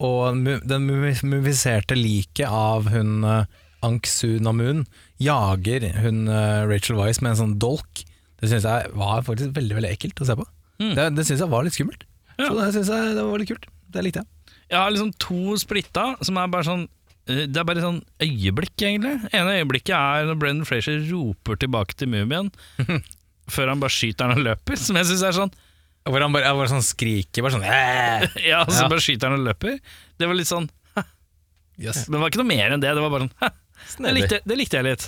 [0.04, 3.46] Og den mumi- mumifiserte liket av hun uh,
[3.86, 4.86] Anksunamun
[5.22, 8.04] jager hun eh, Rachel Weisz med en sånn dolk.
[8.38, 10.46] Det syns jeg var faktisk veldig veldig ekkelt å se på.
[10.82, 10.92] Mm.
[10.98, 12.04] Det, det syns jeg var litt skummelt.
[12.38, 12.50] Ja.
[12.52, 13.66] Så det syns jeg det var litt kult.
[13.94, 14.54] Det likte jeg.
[14.68, 18.74] Jeg har liksom to splitta, som er bare sånn eh, Det er bare sånn øyeblikk,
[18.80, 19.16] egentlig.
[19.36, 22.52] ene øyeblikket er når Brendan Frazier roper tilbake til mumien,
[23.54, 24.80] før han bare skyter den og løper.
[24.80, 25.52] Som jeg syns er sånn
[26.08, 27.68] Hvor han bare, bare sånn skriker, bare sånn!
[28.48, 28.90] Ja, så Ja.
[28.92, 29.80] bare skyter han og løper.
[30.18, 30.70] Det var litt sånn
[31.78, 32.06] yes.
[32.08, 32.94] Men det var ikke noe mer enn det.
[32.96, 35.04] Det var bare sånn det likte, det likte jeg litt.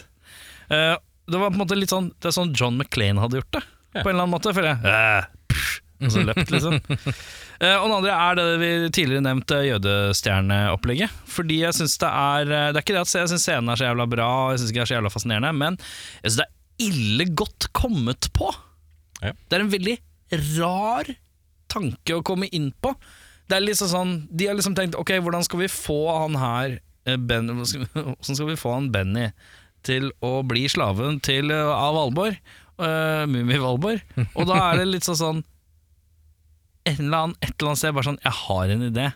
[0.69, 0.95] Uh,
[1.29, 3.63] det var på en måte litt sånn Det er sånn John McClain hadde gjort det,
[3.95, 4.53] på en eller annen måte.
[4.53, 5.25] Føler jeg.
[6.05, 6.77] Og så løpt, liksom.
[7.59, 11.15] Eh, og den andre er det vi tidligere nevnte jødestjerneopplegget.
[11.27, 13.79] Fordi jeg syns det er eh, Det er ikke det at jeg syns scenen er
[13.79, 15.79] så jævla bra, og jeg syns ikke det er så jævla fascinerende, men
[16.23, 18.47] jeg syns det er ille godt kommet på.
[19.19, 19.33] Ja.
[19.35, 19.97] Det er en veldig
[20.55, 21.09] rar
[21.69, 22.93] tanke å komme inn på.
[23.49, 26.75] Det er liksom sånn De har liksom tenkt Ok, hvordan skal vi få han her
[27.09, 29.31] eh, ben, Hvordan skal vi få han Benny
[29.87, 32.39] til å bli slaven til av Valborg?
[32.79, 33.99] Uh, Mummi-Valborg.
[34.37, 35.41] Og da er det litt sånn
[36.87, 39.07] eller annen, Et eller annet sted bare sånn Jeg har en idé.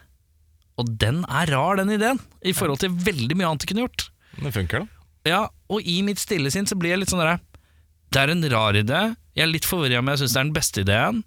[0.82, 4.08] Og den er rar, den ideen, i forhold til veldig mye annet jeg kunne gjort.
[4.42, 5.04] Det funker, da.
[5.30, 7.38] Ja, og i mitt stille sinn så blir jeg litt sånn derre
[8.12, 9.02] Det er en rar idé.
[9.38, 11.22] Jeg er litt forvirra om jeg syns det er den beste ideen.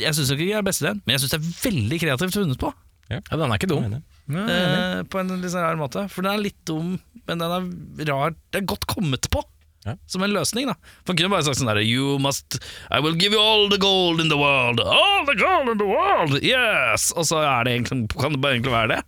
[0.00, 2.36] Jeg syns ikke det er den beste ideen, men jeg syns det er veldig kreativt
[2.36, 2.72] funnet på.
[3.10, 3.84] Ja, den er ikke dum.
[3.86, 4.02] Nei, nei.
[4.30, 4.80] Ja, enig.
[4.80, 6.04] Eh, på en litt sånn rar måte.
[6.12, 6.92] For den er litt dum,
[7.26, 8.36] men den er rar.
[8.52, 9.42] Det er godt kommet på.
[9.86, 9.94] Ja.
[10.12, 10.74] Som en løsning, da.
[11.02, 12.58] For han kunne bare sagt sånn derre You must
[12.92, 14.82] I will give you all the gold in the world.
[14.84, 16.36] All the gold in the world!
[16.44, 17.10] Yes!
[17.16, 19.00] Og så er det egentlig, kan det bare egentlig være det.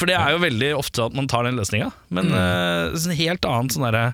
[0.00, 1.92] For det er jo veldig ofte at man tar den løsninga.
[2.10, 4.04] Men eh, sånn helt annet sånn derre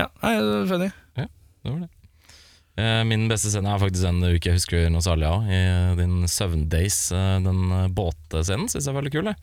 [0.00, 0.90] Ja, nei, det funny.
[1.20, 1.90] Det var det.
[2.82, 5.46] Eh, Min beste scene er faktisk en uke jeg husker noe særlig av.
[5.46, 7.62] I eh, din Seven Days, den
[7.94, 9.28] båtscenen, syns jeg er veldig kul.
[9.30, 9.38] jeg.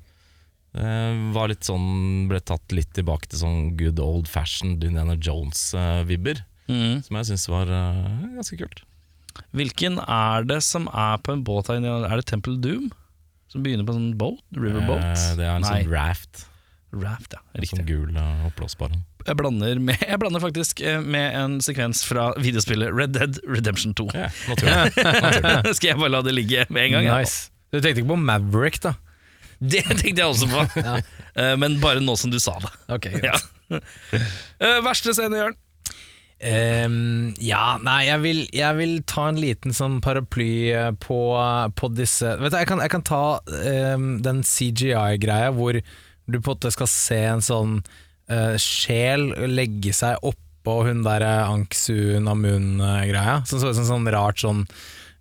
[0.77, 6.43] Eh, Var litt sånn, ble tatt litt tilbake til sånn good old fashioned Indiana Jones-vibber.
[6.69, 6.99] Mm.
[7.01, 8.83] som jeg syns var eh, ganske kult.
[9.57, 11.79] Hvilken er det som er på en båt her?
[11.81, 11.95] inne?
[12.05, 12.91] Er det Temple Doom?
[13.49, 14.43] Som begynner på en sånn boat?
[14.53, 15.01] Riverboat?
[15.01, 16.43] Eh, det er en Nei, sånn raft.
[16.93, 17.41] raft, ja.
[17.57, 17.71] Riktig.
[17.79, 18.93] sånn gul uh, oppblåsbar.
[19.25, 23.97] Jeg blander, med, jeg blander faktisk eh, med en sekvens fra videospillet Red Dead Redemption
[23.97, 24.05] 2.
[24.13, 25.73] Ja, naturlig.
[25.73, 27.09] Skal jeg bare la det ligge med en gang?
[27.09, 27.17] ja?
[27.23, 27.49] Nice.
[27.73, 28.93] Du tenkte ikke på Maverick, da?
[29.73, 30.65] Det tenkte jeg også på,
[31.39, 32.71] Eh, men bare nå som du sa det.
[32.95, 33.37] Ok, Ja.
[34.59, 35.53] Eh, verste scene, Jørn?
[36.39, 41.17] Ehm, ja, nei, jeg vil, jeg vil ta en liten sånn paraply eh, på,
[41.75, 43.19] på disse Vet du, Jeg kan, jeg kan ta
[43.67, 47.73] ehm, den CGI-greia hvor du på en måte skal se en sånn
[48.31, 53.41] eh, sjel legge seg oppå hun der eh, Anksu Namun-greia.
[53.49, 54.63] Som så ut som sånn rart sånn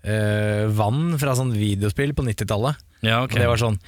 [0.07, 2.79] eh, vann fra sånn videospill på 90-tallet.
[3.03, 3.81] Ja, Og Det var sånn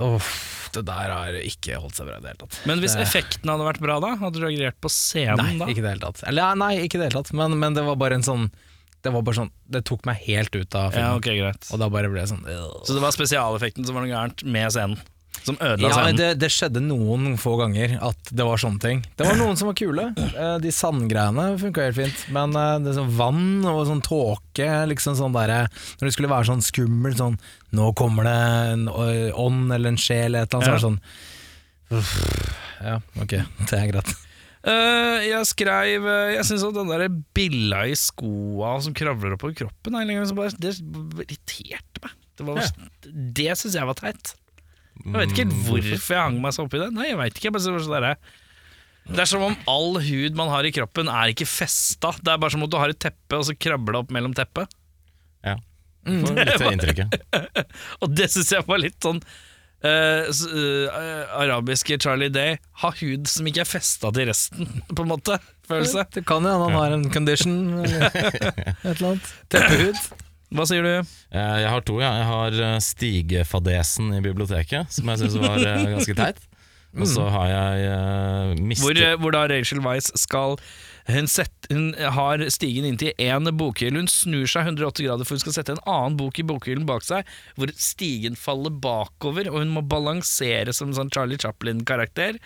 [0.00, 2.58] Uff, det der har ikke holdt seg bra i det hele tatt.
[2.70, 4.14] Men hvis Det- effekten hadde vært bra, da?
[4.20, 5.66] Hadde du reagert på scenen Nei, da?
[5.66, 6.22] ikke det hele tatt.
[6.28, 8.50] Eller, ja, nei, ikke i det hele tatt, men, men det var bare en sånn
[9.02, 11.06] Det var bare sånn Det tok meg helt ut av filmen.
[11.06, 11.68] Ja, ok, greit.
[11.72, 12.84] Og da bare ble jeg sånn øh.
[12.86, 14.98] Så det var spesialeffekten som var noe gærent med scenen?
[15.46, 16.16] Som ødela Ja, scenen?
[16.18, 19.02] det, det skjedde noen få ganger at det var sånne ting.
[19.16, 20.06] Det var noen som var kule.
[20.28, 22.24] Eh, De sandgreiene funka helt fint.
[22.34, 25.64] Men eh, det sånn vann og sånn tåke, liksom sånn derre
[26.00, 27.38] Når det skulle være sånn skummelt, sånn
[27.76, 28.38] Nå kommer det
[28.74, 31.00] en ånd eller en sjel eller et eller annet, så det sånn
[32.84, 33.34] Ja, ok,
[33.68, 34.10] det er greit.
[34.68, 37.04] Uh, jeg skrev uh, Jeg syns den der
[37.36, 42.16] billa i skoa som kravler oppover kroppen Det irriterte meg.
[42.38, 42.72] Det, var-
[43.38, 44.34] det syns jeg var teit.
[45.04, 46.90] Jeg vet ikke helt hvorfor jeg hang meg så oppi det.
[46.96, 47.48] Nei, jeg vet ikke.
[47.48, 48.18] Jeg bare synes det, er.
[48.18, 48.46] sånn
[49.08, 52.12] det er som om all hud man har i kroppen, er ikke festa.
[52.20, 54.34] Det er bare som om du har et teppe, og så krabber det opp mellom
[54.36, 54.68] teppet.
[55.46, 55.56] Ja.
[56.08, 57.16] Får litt det inntrykket.
[58.04, 62.56] Og det syns jeg var litt sånn uh, eh, arabiske Charlie Day.
[62.82, 65.40] Ha hud som ikke er festa til resten, på en måte.
[65.68, 66.06] Følelse.
[66.14, 69.36] Det kan jo hende han har en condition eller et eller annet.
[69.52, 70.24] Teppehud.
[70.54, 70.92] Hva sier du?
[71.30, 72.12] Eh, Jeg har to, ja.
[72.22, 76.44] Jeg har eh, stigefadesen i biblioteket, som jeg syns var eh, ganske teit.
[76.98, 80.56] Og så har jeg mistet Hvor, hvor da Rachel Weiss skal
[81.08, 84.02] hun, sett, hun har stigen inntil én bokhylle.
[84.02, 87.06] Hun snur seg 180 grader for hun skal sette en annen bok i bokhyllen bak
[87.06, 92.36] seg, hvor stigen faller bakover, og hun må balansere som en sånn Charlie Chaplin-karakter.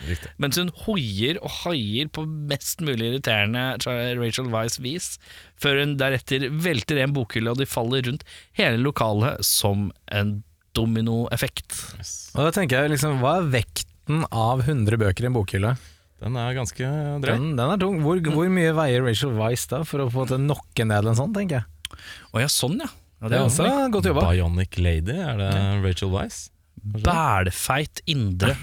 [0.42, 3.76] Mens hun hoier og haier på mest mulig irriterende
[4.20, 5.16] Rachel Weisz-vis,
[5.62, 8.26] før hun deretter velter en bokhylle, og de faller rundt
[8.58, 10.38] hele lokalet som en
[10.78, 11.74] dominoeffekt.
[12.36, 15.74] Og da tenker jeg liksom, hva er vekten av 100 bøker i en bokhylle?
[16.22, 16.88] Den er ganske
[17.22, 17.32] drøy.
[17.34, 18.00] Den, den er tung.
[18.04, 21.18] Hvor, hvor mye veier Rachel Weisz da, for å på en måte nokke ned en
[21.18, 22.02] sånn, tenker jeg.
[22.32, 22.90] Å ja, sånn ja.
[23.22, 24.28] ja Det er også godt jobba.
[24.30, 26.44] Bionic Lady, er det Rachel Weisz?
[26.82, 28.54] Bælfeit indre.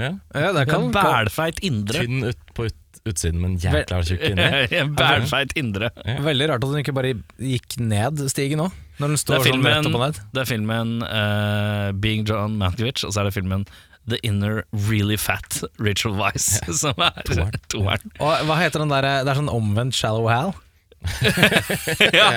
[0.00, 0.14] Ja.
[0.32, 2.04] Ja, det kan, bælfeit indre.
[2.06, 4.46] Tynn ut på ut, utsiden, men jækla tjukk inni.
[4.80, 5.90] en bælfeit indre.
[6.24, 9.90] veldig rart at hun ikke bare gikk ned stigen òg, når den står sånn rett
[9.90, 10.22] opp og ned.
[10.34, 13.66] det er filmen uh, Being John Mankiewicz, og så er det filmen
[14.12, 17.22] The Inner Really Fat Rachel Weisz, som er
[17.70, 18.12] toeren.
[18.18, 20.52] Og hva heter den der, det er sånn omvendt Shallow Hal?
[22.20, 22.28] ja.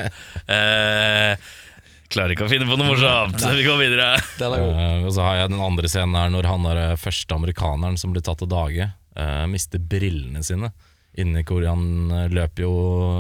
[0.48, 1.52] Eh,
[2.14, 4.14] klarer ikke å finne på noe morsomt, så vi går videre.
[4.44, 7.96] Uh, og så har jeg den andre scenen her når han er eh, første amerikaneren
[8.00, 10.72] som blir tatt til dage, uh, mister brillene sine.
[11.20, 12.74] Inni hvor han eh, løper jo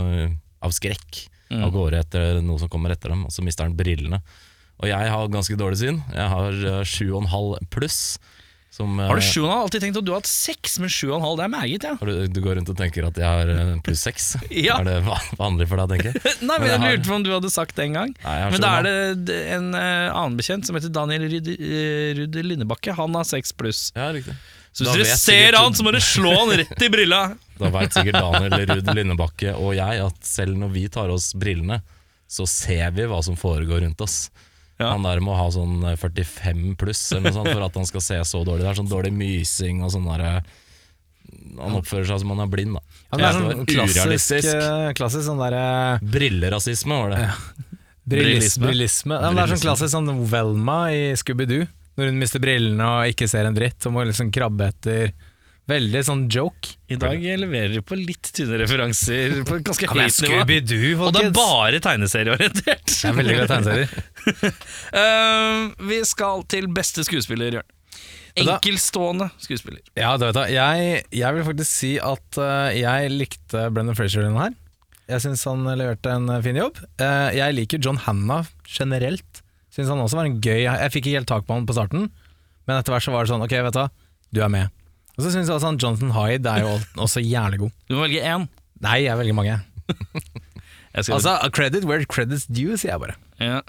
[0.10, 3.76] eh, av skrekk av gårde etter noe som kommer etter dem, og så mister han
[3.78, 4.18] brillene.
[4.82, 6.00] Og jeg har ganske dårlig syn.
[6.10, 8.00] Jeg har eh, sju og en halv pluss.
[8.74, 9.64] Som, eh, Har du sju og en halv?
[9.68, 11.84] Alltid tenkt at du har hatt seks, men sju og en halv, det er meget,
[11.86, 11.92] ja.
[12.02, 14.32] du, du går rundt og tenker at jeg har eh, pluss seks?
[14.64, 14.80] Ja.
[14.82, 14.96] Er det
[15.38, 16.14] vanlig for deg å tenke?
[16.48, 18.16] Nei, men Men jeg jeg lurte på om du hadde sagt det en gang.
[18.24, 18.90] Nei, Men da er
[19.30, 21.50] det en uh, annen bekjent som heter Daniel Rudd
[22.18, 22.96] Rudd Lindebakke.
[22.98, 23.92] Han har seks pluss.
[23.94, 24.34] Ja, riktig.
[24.74, 27.22] Så hvis dere ser sikkert- han, så må dere slå han rett i brilla.
[27.62, 31.78] Da veit sikkert Daniel Ruud Lindebakke og jeg at selv når vi tar oss brillene,
[32.26, 34.32] så ser vi hva som foregår rundt oss.
[34.82, 34.90] Ja.
[34.90, 38.18] Han der må ha sånn 45 pluss eller noe sånt for at han skal se
[38.26, 38.64] så dårlig.
[38.66, 40.32] Det er sånn dårlig mysing og sånn derre
[41.60, 42.82] Han oppfører seg som han er blind, da.
[43.14, 47.28] Ja, det er sånn klassisk, eh, klassisk sånn derre Brillerasisme var det.
[48.10, 48.66] brillisme.
[48.66, 48.66] Brillisme.
[48.68, 49.20] brillisme.
[49.22, 51.68] Ja, det er sånn klassisk sånn Velma i Scooby-Doo,
[52.00, 55.14] når hun mister brillene og ikke ser en dritt og må liksom krabbe etter.
[55.70, 56.74] Veldig sånn joke.
[56.92, 61.06] I dag leverer du på litt tynne referanser på ganske høyt nivå.
[61.08, 62.84] Og det er bare tegneserieorientert.
[62.90, 64.58] Det er veldig glad tegneserier.
[64.92, 67.72] uh, vi skal til beste skuespiller, Jørn.
[68.44, 69.80] Enkeltstående skuespiller.
[69.96, 74.26] Ja, du vet da, jeg, jeg vil faktisk si at uh, jeg likte Brendan Fraser
[74.26, 74.60] i den her.
[75.08, 76.80] Jeg syns han leverte en eh, fin jobb.
[77.00, 79.44] Uh, jeg liker John Hanna generelt.
[79.74, 82.08] Syns han også var en gøy Jeg fikk ikke helt tak på han på starten,
[82.68, 83.90] men etter hvert så var det sånn Ok, vet du hva,
[84.30, 84.83] du er med.
[85.18, 86.74] Og så syns jeg også han Jonathan Hyde er jo
[87.06, 87.72] også jævlig god.
[87.90, 88.48] Du må velge én.
[88.84, 89.60] Nei, jeg velger mange.
[90.94, 93.16] Skrev, Altså, credit where credit's due, sier jeg bare.
[93.42, 93.62] ja.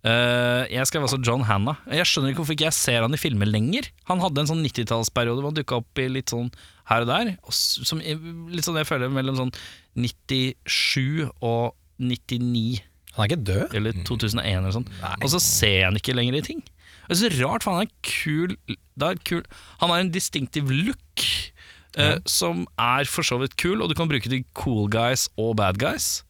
[0.00, 1.74] Uh, jeg skrev altså John Hanna.
[1.92, 3.90] Jeg skjønner ikke hvorfor ikke jeg ser han i filmer lenger.
[4.08, 6.46] Han hadde en sånn 90-tallsperiode hvor han dukka opp i litt sånn
[6.88, 7.34] her og der.
[7.44, 9.52] Og som, litt sånn jeg føler mellom sånn
[10.00, 12.80] 97 og 99.
[13.18, 13.74] Han er ikke død.
[13.76, 14.88] eller 2001 eller sånn.
[15.20, 16.62] Og så ser jeg han ikke lenger i ting.
[17.10, 19.42] Det er så rart, for han er kul, det er kul.
[19.82, 21.26] Han har en distinctive look
[21.98, 25.56] eh, som er for så vidt kul, og du kan bruke til cool guys og
[25.58, 26.20] bad guys.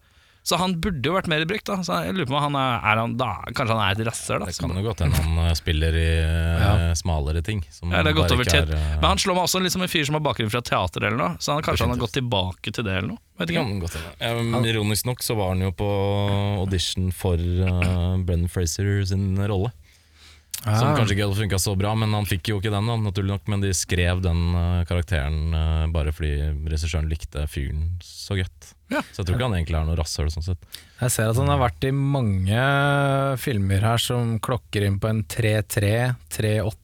[0.40, 1.66] Så han burde jo vært mer brukt.
[1.68, 4.40] da Så jeg lurer på han er, er han, da, Kanskje han er et rasshøl?
[4.40, 6.70] da, Det kan jo godt hende han eh, spiller i ja.
[6.96, 7.60] smalere ting.
[7.70, 8.72] Som Ja, det er gått over tid.
[8.72, 11.04] er, eh, Men han slår meg også liksom en fyr som har bakgrunn fra teater
[11.04, 11.36] eller noe.
[11.44, 13.22] Så han, kanskje han har gått tilbake til det eller noe.
[13.36, 13.66] Vet Det ikke.
[13.68, 14.00] kan godt.
[14.16, 15.90] Ja, ironisk nok så var han jo på
[16.64, 19.74] audition for uh, Brennan Fraser sin rolle.
[20.60, 20.96] Som Ah.
[20.96, 23.46] kanskje ikke hadde funka så bra, men han fikk jo ikke den, da, naturlig nok.
[23.48, 26.34] Men de skrev den uh, karakteren uh, bare fordi
[26.68, 28.74] regissøren likte fyren så godt.
[28.92, 29.00] Ja.
[29.08, 30.28] Så jeg tror ikke han egentlig er noe rasshøl.
[30.34, 30.80] Sånn sett.
[31.00, 32.66] Jeg ser at han har vært i mange
[33.40, 35.94] filmer her som klokker inn på en 3-3,
[36.36, 36.76] 3-8,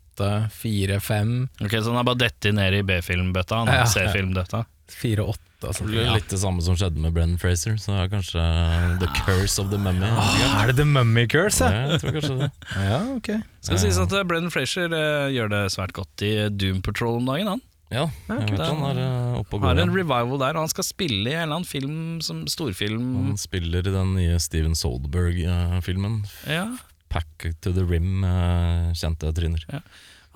[0.56, 1.34] 4-5,
[1.66, 3.58] Ok, Så han har bare dettet ned i B-filmbøtta.
[3.68, 3.84] Ja.
[3.84, 4.64] C-filmbøtta.
[4.92, 5.86] 4-8 Altså.
[5.88, 6.12] Ja.
[6.12, 8.42] Litt det samme som skjedde med Brennan Fraser, så er kanskje
[9.00, 10.04] The Curse of the Mummy.
[10.04, 11.64] Ah, er det The Mummy Curse?
[11.64, 12.50] Ja, Ja, jeg tror kanskje det.
[12.90, 13.30] ja ok.
[13.64, 17.30] Skal sies at uh, Brendan Frazier eh, gjør det svært godt i Doom Patrol om
[17.32, 17.48] dagen.
[17.54, 20.74] Han Ja, jeg vet han er uh, oppe og har en revival der, og han
[20.74, 21.96] skal spille i en eller annen film
[22.26, 23.08] som storfilm.
[23.30, 26.20] Han spiller i den nye Steven Soldberg-filmen.
[26.50, 26.68] Ja.
[27.08, 29.62] Pack to the Rim, eh, kjente tryner.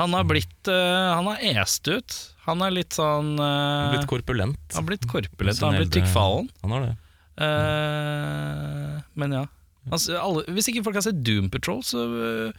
[0.01, 2.15] Han har blitt uh, Han har est ut.
[2.51, 4.59] Han er litt sånn uh, Blitt korpulent.
[4.75, 6.51] Han har blitt korpulent, han har blitt tykkfallen.
[6.65, 6.95] Han har det.
[7.41, 9.45] Uh, men ja.
[9.91, 12.51] Altså, alle, hvis ikke folk har sett Doom Patrol, så uh,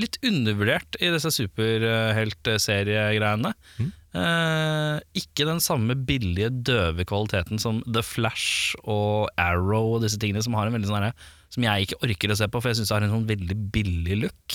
[0.00, 3.50] litt undervurdert i disse superheltseriegreiene.
[3.80, 3.90] Mm.
[4.10, 10.42] Eh, ikke den samme billige, døve kvaliteten som The Flash og Arrow og disse tingene,
[10.42, 11.14] som har en veldig sånn herre-
[11.50, 13.56] Som jeg ikke orker å se på, for jeg syns det har en sånn veldig
[13.74, 14.46] billig look.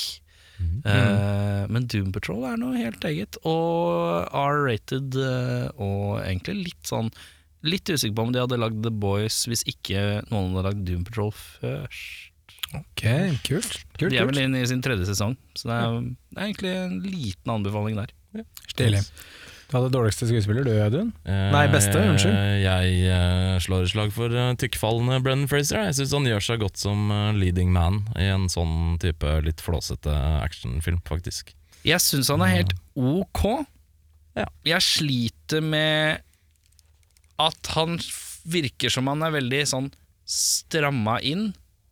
[0.62, 7.12] Eh, men Doom Patrol er noe helt eget, og R-rated, eh, og egentlig litt sånn
[7.66, 11.06] Litt usikker på om de hadde lagd The Boys hvis ikke noen hadde lagd Doom
[11.08, 12.28] Patrol først.
[12.78, 13.02] Ok,
[13.48, 13.80] kult.
[13.98, 16.74] kult, De er vel inne i sin tredje sesong, så det er, det er egentlig
[16.84, 18.14] en liten anbefaling der.
[18.70, 19.02] Stilig.
[19.76, 21.10] Du hadde dårligste skuespiller, du Audun?
[21.28, 22.36] Eh, Nei, beste, unnskyld.
[22.64, 25.82] Jeg eh, slår et slag for uh, tykkfallende Brennan Fraser.
[25.90, 29.60] Jeg syns han gjør seg godt som uh, leading man i en sånn type litt
[29.60, 31.52] flåsete actionfilm, faktisk.
[31.84, 33.44] Jeg syns han er helt ok.
[34.40, 34.48] Ja.
[34.64, 36.24] Jeg sliter med
[37.44, 38.00] at han
[38.48, 39.92] virker som han er veldig sånn
[40.24, 41.50] stramma inn.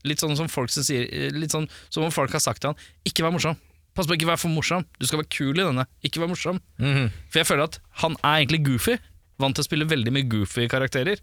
[0.07, 2.87] Litt sånn som folk som sier Litt sånn som om folk har sagt til han
[3.07, 3.59] Ikke vær morsom.
[3.93, 4.85] Pass på ikke være for morsom.
[4.97, 5.85] Du skal være kul i denne.
[6.05, 6.61] Ikke vær morsom.
[7.29, 8.97] For jeg føler at han er egentlig goofy.
[9.41, 11.21] Vant til å spille veldig mye goofy karakterer.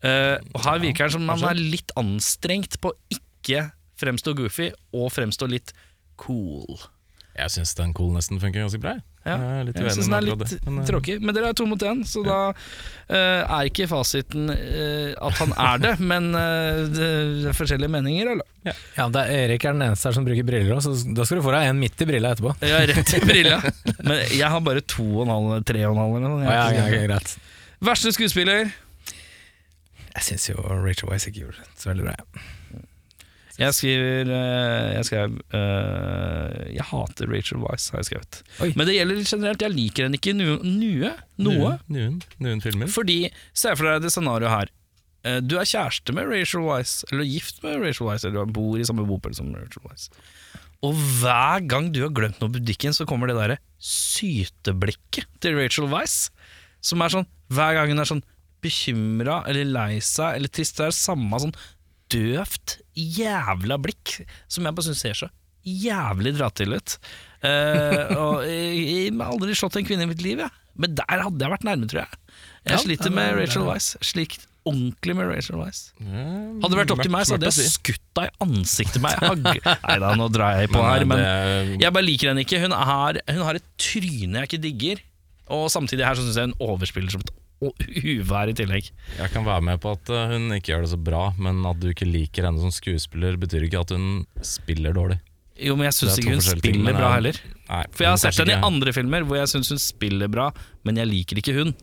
[0.00, 3.66] Uh, og her virker han som han er litt anstrengt på å ikke
[4.00, 5.74] fremstå goofy, og fremstå litt
[6.20, 6.80] cool.
[7.40, 8.98] Jeg syns den coolnessen funker ganske bra.
[9.24, 11.16] Ja, Jeg litt jeg syns den er litt men, eh, tråkig.
[11.20, 15.52] Men dere er to mot én, så da uh, er ikke fasiten uh, at han
[15.52, 17.08] er det, men uh, det
[17.52, 18.76] er forskjellige meninger, eller?
[18.96, 21.40] Ja, det er Erik er den eneste her som bruker briller òg, så da skal
[21.40, 22.54] du få deg en midt i brilla etterpå.
[22.64, 23.60] Ja, rett i brilla.
[24.00, 26.20] Men jeg har bare to og en halv, tre og en halv.
[26.20, 26.46] Eller noe.
[26.46, 27.36] Ja, ja, er ja, greit.
[27.84, 28.72] Verste skuespiller?
[30.10, 32.16] Jeg syns jo Rachel Weiss ikke gjorde det så veldig bra.
[32.16, 32.48] ja.
[33.60, 38.38] Jeg skriver eh, Jeg skrev eh, Jeg hater Rachel Weisz, har jeg skrevet.
[38.64, 38.70] Oi.
[38.78, 39.64] Men det gjelder generelt.
[39.66, 41.10] Jeg liker henne ikke i nu- nue.
[41.44, 41.74] Noe.
[41.92, 43.18] Nuen, nuen, nuen Fordi,
[43.52, 44.72] se for deg det scenarioet her.
[45.28, 48.80] Eh, Du er kjæreste med Rachel Weisz, eller gift med Rachel Weisz, eller du bor
[48.80, 50.08] i samme bopel som Rachel Wise.
[50.80, 55.58] Og hver gang du har glemt noe i butikken, så kommer det derre syteblikket til
[55.60, 56.30] Rachel Weisz.
[56.80, 58.22] Som er sånn Hver gang hun er sånn
[58.64, 61.54] bekymra eller lei seg eller trist, det er samme sånn
[62.12, 64.20] døvt, jævla blikk
[64.50, 65.30] som jeg bare syns ser så
[65.66, 66.96] jævlig dra til ut.
[67.40, 70.52] Uh, og jeg, har aldri slått en kvinne i mitt liv, jeg.
[70.80, 72.20] Men der hadde jeg vært nærme, tror jeg.
[72.64, 73.94] Jeg Ja, sliter med Rachel Weisz.
[74.04, 75.90] Slikt ordentlig med Rachel Weisz.
[76.00, 76.24] Ja,
[76.62, 79.44] Hadde det vært opp til meg, så hadde jeg skutt deg i ansiktet med.
[79.88, 82.60] Nei da, nå drar jeg på her, eh, men jeg bare liker henne ikke.
[82.64, 85.04] Hun har, hun har et tryne jeg ikke digger.
[85.50, 87.74] Og samtidig her så syns jeg hun overspiller som et å-
[88.16, 88.90] uvær i tillegg.
[89.18, 91.80] Jeg kan være med på at uh, hun ikke gjør det så bra, men at
[91.82, 95.18] du ikke liker henne som skuespiller, betyr ikke at hun spiller dårlig.
[95.60, 97.36] Jo, men jeg syns ikke hun spiller ting, bra heller.
[97.68, 100.48] Nei, For jeg har sett henne i andre filmer hvor jeg syns hun spiller bra,
[100.88, 101.74] men jeg liker ikke hun.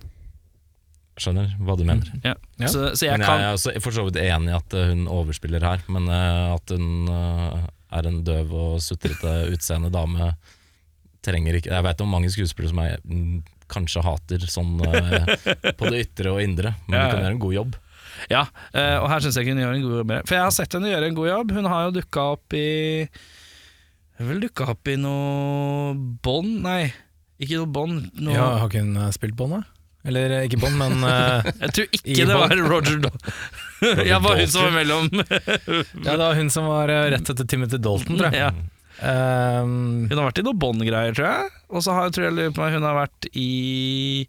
[1.17, 2.09] Skjønner hva du mener.
[2.25, 2.33] Ja.
[2.61, 2.67] Ja.
[2.69, 4.87] Så, så jeg men jeg kan er også for så vidt enig i at uh,
[4.91, 10.33] hun overspiller her, men uh, at hun er en døv og sutrete utseende dame
[11.23, 13.37] trenger ikke Jeg vet om mange skuespillere som er mm,
[13.71, 15.35] kanskje hater sånn eh,
[15.77, 17.75] på det ytre og indre, men Ja, du kan gjøre en god jobb.
[18.31, 18.43] Ja,
[18.73, 20.13] eh, og her syns jeg hun gjør en god jobb.
[20.25, 21.51] For jeg har sett henne gjøre en god jobb.
[21.57, 22.67] Hun har jo dukka opp i
[24.17, 25.91] Hun vel dukka opp i noe
[26.25, 26.87] bånd Nei,
[27.37, 28.07] ikke noe bånd.
[28.17, 29.61] Noe, Ja, har ikke hun eh, spilt Bond, da?
[30.07, 32.55] Eller ikke Bond, men uh, Jeg tror ikke det var.
[32.71, 33.35] Roger Dalton.
[34.07, 37.77] Jeg var hun som var mellom ja, det var hun som var rett etter Timothy
[37.77, 38.47] Dalton, tror jeg.
[38.47, 38.51] ja.
[39.01, 41.51] Ehm, Hun har vært i noe Bond-greier, tror jeg.
[41.69, 44.27] Og så har, tror jeg på meg, hun har vært i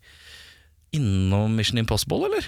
[0.96, 2.44] Innom Mission Impossible, eller?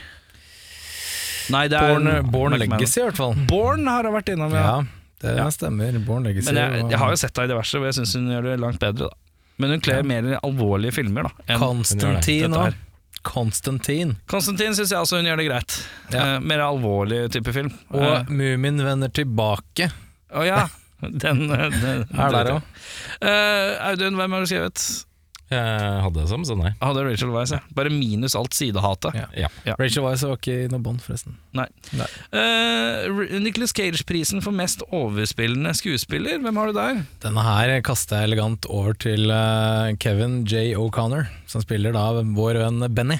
[1.50, 3.34] Nei, det er Born, Born Legacy, i hvert fall.
[3.50, 4.60] Born har hun vært innom, ja.
[4.62, 4.82] Ja,
[5.24, 5.48] det Ja.
[5.50, 5.98] stemmer.
[6.06, 6.52] Born Legacy.
[6.52, 8.60] Men jeg, jeg har jo sett henne i diverse, og jeg syns hun gjør det
[8.60, 9.08] langt bedre.
[9.08, 9.16] da
[9.58, 12.62] Men hun kler mer alvorlige filmer da dette òg.
[12.64, 12.74] her.
[13.22, 14.14] Constantine.
[14.26, 15.74] Konstantin syns jeg også hun gjør det greit.
[16.10, 16.36] Ja.
[16.36, 17.70] Eh, mer alvorlig type film.
[17.92, 19.90] Og Eh, Mumin vender tilbake.
[20.32, 20.68] Å ja.
[21.02, 22.74] Den, den, den Er der òg.
[23.22, 25.06] Uh, Audun, hvem har du skrevet?
[25.50, 26.70] Jeg hadde det som, så nei.
[26.78, 27.58] Hadde Rachel Weisz, ja.
[27.74, 29.16] Bare minus alt sidehatet.
[29.18, 29.24] Ja.
[29.34, 29.48] Ja.
[29.66, 29.74] Ja.
[29.80, 31.34] Rachel Weisz var ikke i noe bånd, forresten.
[31.58, 31.64] Nei.
[31.98, 32.06] Nei.
[32.30, 37.00] Uh, Nicholas Cage-prisen for mest overspillende skuespiller, hvem har du der?
[37.26, 40.76] Denne her kaster jeg elegant over til uh, Kevin J.
[40.78, 43.18] O'Connor, som spiller da vår venn Benny.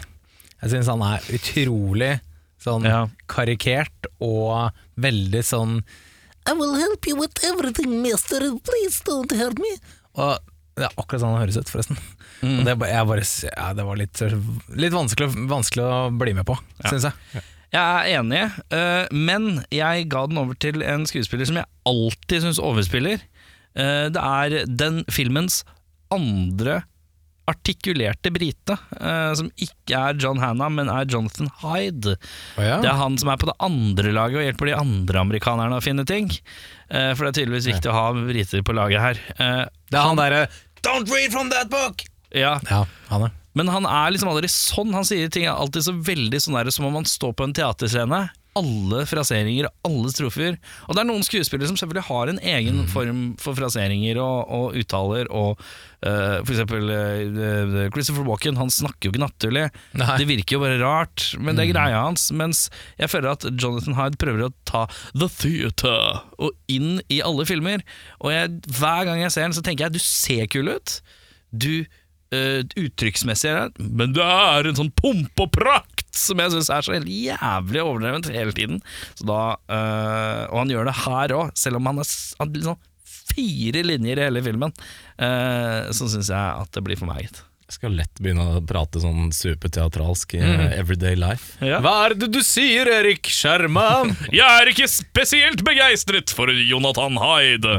[0.61, 2.13] Jeg syns han er utrolig
[2.63, 3.07] sånn Ja.
[3.33, 4.71] karikert og
[5.01, 5.81] veldig sånn
[6.49, 8.41] I will help you with everything, mister.
[8.65, 9.77] Please don't hurt me.
[10.17, 10.39] Og
[10.79, 11.99] det er akkurat sånn han høres ut, forresten.
[12.41, 12.63] Mm.
[12.65, 14.21] Det, jeg bare, ja, det var litt,
[14.81, 17.43] litt vanskelig, vanskelig å bli med på, syns jeg.
[17.71, 18.41] Jeg er enig,
[18.75, 23.21] uh, men jeg ga den over til en skuespiller som jeg alltid syns overspiller.
[23.79, 25.61] Uh, det er den filmens
[26.11, 26.81] andre
[27.51, 32.17] artikulerte brite, eh, som ikke er John Hannah, men er Jonathan Hyde.
[32.57, 32.79] Oh, ja.
[32.83, 35.85] Det er han som er på det andre laget og hjelper de andre amerikanerne å
[35.85, 36.31] finne ting.
[36.91, 39.21] Eh, for det er tydeligvis viktig å ha briter på laget her.
[39.39, 40.47] Eh, Det er han derre
[40.87, 42.07] Don't read from that book!
[42.33, 43.37] ja, Ja, han er.
[43.59, 44.93] Men han er liksom aldri sånn.
[44.95, 47.53] Han sier ting er alltid så veldig sånn der som om han står på en
[47.53, 48.21] teaterscene.
[48.61, 50.57] Alle fraseringer og alle strofer.
[50.87, 54.79] Og det er noen skuespillere som selvfølgelig har en egen form for fraseringer og, og
[54.81, 55.31] uttaler.
[55.33, 59.67] Og uh, for eksempel uh, Christopher Walken, han snakker jo ikke naturlig.
[60.01, 60.19] Nei.
[60.21, 62.29] Det virker jo bare rart, men det er greia hans.
[62.37, 62.67] Mens
[63.01, 64.85] jeg føler at Jonathan Hyde prøver å ta
[65.15, 67.85] the theater og inn i alle filmer.
[68.21, 71.01] Og jeg, hver gang jeg ser den, så tenker jeg du ser kul ut.
[71.51, 71.83] Du
[72.35, 76.95] uh, uttrykksmessig men det er en sånn pomp og prakt som jeg syns er så
[76.97, 78.81] helt jævlig overdrevent hele tiden.
[79.19, 79.41] Så da,
[79.71, 82.09] eh, og han gjør det her òg, selv om han er
[82.41, 82.81] han har liksom
[83.31, 84.73] fire linjer i hele filmen.
[85.21, 86.35] Uh, så syns jeg
[86.65, 87.43] at det blir for meg, gitt.
[87.71, 90.73] Jeg skal lett begynne å prate sånn superteatralsk i Mm.
[90.75, 91.53] everyday life.
[91.63, 91.79] Ja.
[91.85, 94.17] Hva er det du sier, Erik Skjerman?
[94.35, 97.77] Jeg er ikke spesielt begeistret for Jonathan Hyde.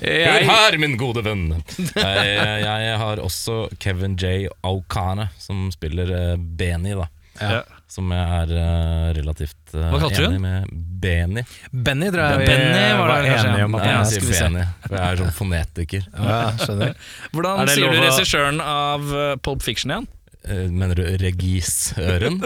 [0.00, 1.46] Hør her, min gode venn!
[1.76, 4.48] jeg, jeg har også Kevin J.
[4.64, 7.06] O'Connor, som spiller eh, Benny, da.
[7.40, 7.62] Ja.
[7.88, 10.72] Som jeg er uh, relativt uh, Hva kalte du enig med.
[11.00, 11.42] Benny.
[11.72, 14.34] Benny tror jeg vi Benny var det kanskje, enige om at Ja, jeg skal vi
[14.36, 14.44] se.
[14.48, 16.06] Benny, for jeg er sånn fonetiker.
[16.28, 16.94] Ja, skjønner.
[17.32, 20.08] Hvordan Er det sier lov du å- regissøren av uh, Pulp Fiction igjen?
[20.48, 22.38] Eh, Mener du regissøren?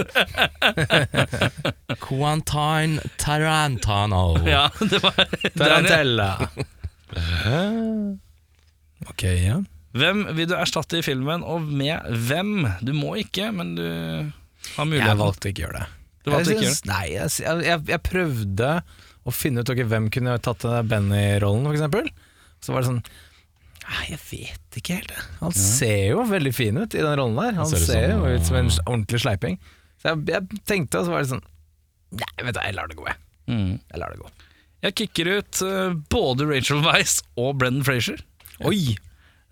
[2.01, 4.23] Quantine Tarantano.
[4.49, 5.19] Ja, det var
[5.59, 6.31] Tarantella.
[9.11, 9.59] ok, ja.
[9.93, 12.55] Hvem vil du erstatte i filmen, og med hvem?
[12.81, 13.85] Du må ikke, men du
[14.77, 15.89] Jeg valgte ikke å gjøre det.
[16.23, 16.91] Du valgte ikke å det?
[16.91, 18.71] Nei, jeg, jeg, jeg, prøvde
[19.23, 22.11] å finne ut okay, hvem kunne tatt Benny-rollen, eksempel.
[22.63, 23.05] Så var det sånn
[23.83, 25.13] Nei, jeg vet ikke helt.
[25.41, 27.57] Han ser jo veldig fin ut i den rollen der.
[27.59, 29.59] Han ser ser, sånn, jo ut som en ordentlig sleiping.
[30.01, 31.43] Så jeg, jeg tenkte, og så var det sånn
[32.13, 33.19] Nei, vet du, jeg lar det gå, jeg.
[33.49, 33.71] Mm.
[33.89, 34.31] Jeg lar det gå.
[34.83, 38.21] Jeg kicker ut uh, både Rachel Weisz og Brendan Frazier.
[38.69, 38.95] Oi!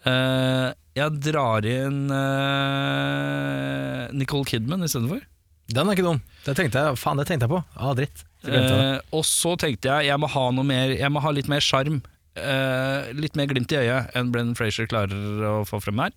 [0.05, 5.23] Uh, jeg drar inn uh, Nicole Kidman istedenfor.
[5.71, 6.23] Den er ikke dum.
[6.47, 7.61] Det tenkte jeg, faen, det tenkte jeg på.
[7.79, 8.25] Ah, dritt.
[8.43, 12.01] Uh, og så tenkte jeg jeg må ha mer Jeg må ha litt mer sjarm.
[12.39, 16.15] Uh, litt mer glimt i øyet enn Brennan Frazier klarer å få frem her.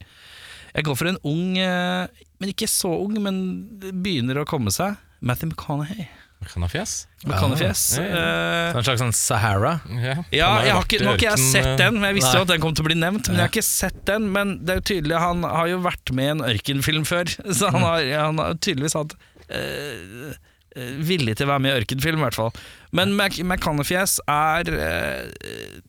[0.74, 3.36] Jeg går for en ung, men ikke så ung, men
[3.78, 4.96] begynner å komme seg.
[5.22, 6.08] Matthew McConaughey.
[6.50, 6.94] Kan ha fjes?
[7.24, 7.68] McConaughey.
[7.68, 9.74] ja, Uh, Så En slags sånn Sahara.
[9.90, 12.34] Ja, Ja, jeg har ikke, nå har ikke jeg sett eh, den, men jeg visste
[12.36, 13.30] jo at den kom til å bli nevnt.
[13.30, 16.14] Men jeg har ikke sett den, men det er jo tydelig Han har jo vært
[16.18, 19.16] med i en ørkenfilm før, så han har, han har tydeligvis hatt
[19.48, 20.36] eh,
[20.76, 22.54] eh, villig til å være med i ørkenfilm, i hvert fall.
[22.92, 25.82] Men Mac er eh,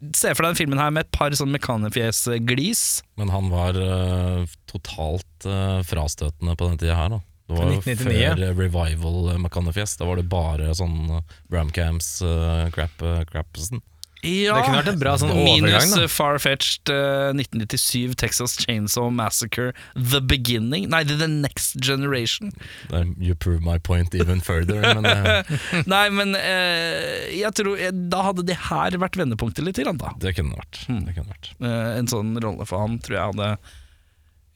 [0.00, 3.02] Se for deg den filmen her med et par sånn mekanefjes-glis.
[3.20, 7.12] Men han var eh, totalt eh, frastøtende på den tida her.
[7.12, 7.20] da
[7.50, 9.84] Det var jo før eh, revival uh, McConaughey.
[9.98, 13.82] Da var det bare sånn uh, Bramcams uh, crap, uh, crapsen.
[14.20, 16.02] Ja, Det kunne vært en bra sånn overgang, da.
[16.04, 20.90] uh, Far-fetched eh, 1997 Texas Chainsaw Massacre The Beginning.
[20.92, 22.52] Nei, The Next Generation.
[22.92, 24.82] Er- You prove my point even further.
[24.84, 25.40] Men uh.
[25.94, 29.80] Nei, men eh, jeg tror eh, da hadde det her vært vendepunktet litt.
[29.80, 30.12] Grann, da.
[30.20, 30.82] det kunne det vært.
[30.84, 31.00] Hmm.
[31.08, 31.52] Det kunne vært.
[31.56, 33.50] Eh, en sånn rolle for han tror jeg hadde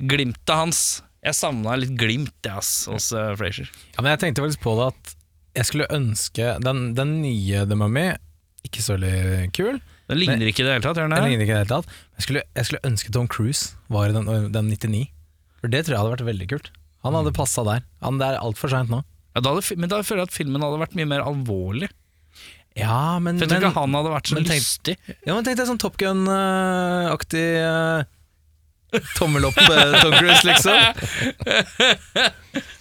[0.04, 0.78] Glimtet hans
[1.24, 3.70] Jeg savna litt glimt ass, hos uh, Frazier.
[3.94, 5.14] Ja, men jeg tenkte faktisk på det at
[5.54, 8.08] jeg skulle ønske Den, den nye The Mummy,
[8.66, 9.78] ikke så veldig kul.
[10.10, 11.98] Den ligner ikke i det hele tatt, den ligner ikke i det hele tatt.
[12.18, 15.04] Jeg skulle, jeg skulle ønske Tom Cruise var i den, den 99.
[15.62, 16.72] For det tror jeg hadde vært veldig kult.
[17.06, 17.84] Han hadde passa der.
[18.04, 19.00] Han, det er altfor seint nå.
[19.34, 21.88] Ja, da hadde, men da føler jeg at filmen hadde vært mye mer alvorlig.
[22.74, 24.96] Ja, men, For jeg tror ikke han hadde vært så men lystig.
[25.06, 28.06] ja, men tenk deg sånn Top Gun-aktig eh,
[29.18, 30.74] tommel opp eh, Tom Cruise, liksom.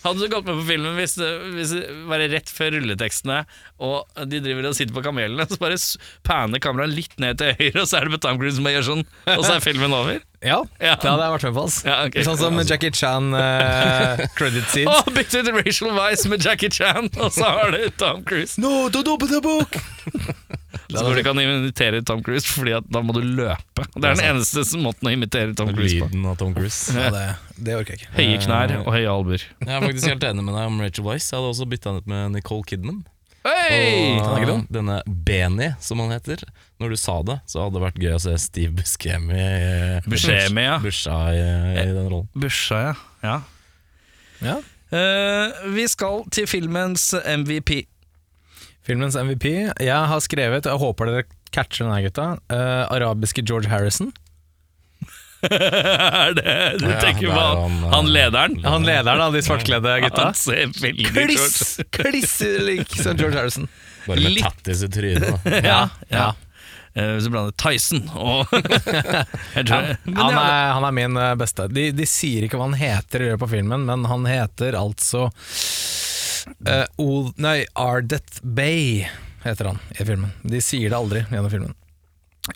[0.04, 3.40] Hadde du gått med på filmen hvis hvis det var rett før rulletekstene,
[3.84, 5.78] og de driver og sitter på kamelene, så bare
[6.28, 8.88] panner kameraet litt ned til høyre, og så er det på Tom Cruise som gjør
[8.90, 9.04] sånn,
[9.38, 10.20] og så er filmen over?
[10.44, 10.98] Ja, Ja.
[11.00, 11.66] det hadde jeg vært med på.
[11.88, 12.26] Ja, okay.
[12.28, 17.08] Sånn som Jackie Chan uh, credit Å, Oh, bytte ut Racial Vice med Jackie Chan,
[17.16, 18.60] og så har du Tom Cruise.
[18.60, 19.80] No, don't open the book!
[21.00, 23.88] Så det ikke imitere Tom Cruise, Fordi at da må du løpe.
[23.96, 26.10] Det er den eneste måten å imitere Tom Cruise på.
[26.12, 26.94] Lyden av Tom Cruise.
[26.96, 27.24] Ja, det,
[27.58, 28.14] det orker jeg ikke.
[28.18, 29.48] Høye knær og høye albuer.
[29.64, 31.32] Jeg er faktisk helt enig med deg om Rachel Weisz.
[31.32, 33.02] Jeg hadde også bytta henne ut med Nicole Kidman.
[33.44, 34.22] Hey!
[34.24, 36.46] Og denne Benny, som han heter.
[36.80, 39.48] Når du sa det, så hadde det vært gøy å se Steve Buscemi
[40.08, 40.78] Buscemi, ja.
[40.84, 41.42] Busha i,
[41.84, 42.30] i den rollen.
[42.40, 42.94] Busha, ja.
[43.24, 43.42] ja.
[44.44, 44.60] Ja.
[44.94, 47.84] Uh, vi skal til filmens MVP.
[48.84, 49.46] Filmens MVP.
[49.80, 51.24] Jeg har skrevet, jeg håper dere
[51.54, 52.26] catcher den her, gutta.
[52.52, 54.12] uh, arabiske George Harrison.
[55.44, 58.54] er det Du Ja, tenker på er han, han, han eh, lederen?
[58.64, 60.30] Han lederen av de svartkledde gutta.
[60.30, 63.68] Han ser veldig Kliss, George- kliss lik som George Harrison.
[64.08, 65.28] Bare med tattis i trynet.
[65.44, 65.58] da.
[65.60, 66.18] Ja, ja.
[66.18, 66.30] ja.
[66.96, 71.32] Eh, Hvis du blander Tyson og jeg tror, men Han er, han er min eh,
[71.42, 71.66] beste.
[71.74, 75.28] De, de sier ikke hva han heter i løpet av filmen, men han heter altså
[76.68, 79.08] uh, Old, Nei, Ardeth Bay
[79.44, 80.32] heter han i filmen.
[80.44, 81.74] De sier det aldri gjennom filmen.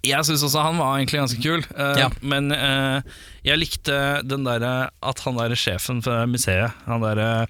[0.04, 2.10] Jeg syns også han var egentlig ganske kul, uh, Ja.
[2.22, 3.00] men uh,
[3.48, 7.48] jeg likte den derre at han der sjefen for museet, han derre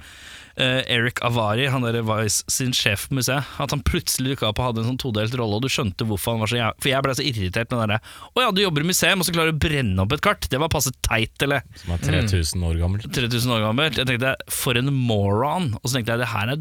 [0.62, 4.62] eh, Eric Avari, han der Vice sin sjef på museet, at han plutselig dukka opp
[4.62, 6.78] og hadde en sånn todelt rolle, og du skjønte hvorfor han var så jæv...
[6.84, 8.00] For jeg ble så irritert med den derre
[8.34, 10.50] Å ja, du jobber i museum, og så klarer du å brenne opp et kart.
[10.52, 11.66] Det var passe teit, eller?
[11.82, 13.08] Som er 3000 år gammelt.
[13.18, 14.02] 3000 år gammelt.
[14.02, 15.70] Jeg tenkte, for en moron.
[15.82, 16.58] Og så tenkte jeg, det her er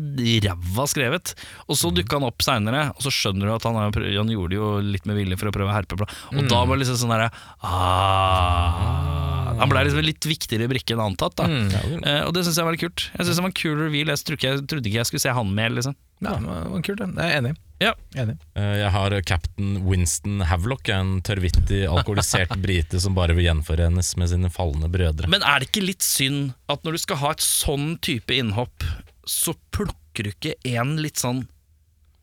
[0.47, 1.35] ræva skrevet.
[1.67, 4.61] Og så dukka han opp seinere, og så skjønner du at han, han gjorde det
[4.61, 5.99] jo litt med vilje for å prøve å herpe.
[6.35, 7.31] Og da var det liksom sånn derre
[7.65, 11.47] ah, Han ble liksom en litt viktigere brikke enn antatt, da.
[11.49, 13.09] Eh, og det syns jeg var litt kult.
[13.15, 14.11] Jeg synes det var en kul reveal.
[14.13, 15.97] Jeg trodde ikke jeg, trodde ikke jeg skulle se han mer, liksom.
[16.25, 17.03] Ja, det var kult.
[17.05, 17.55] Jeg er enig.
[17.83, 17.91] Ja.
[18.17, 18.37] enig.
[18.57, 24.33] Eh, Jeg har captain Winston Havelock, en tørrvittig, alkoholisert brite som bare vil gjenforenes med
[24.33, 25.29] sine falne brødre.
[25.33, 28.87] Men er det ikke litt synd at når du skal ha et sånn type innhopp,
[29.29, 31.45] så plukker du ikke en litt sånn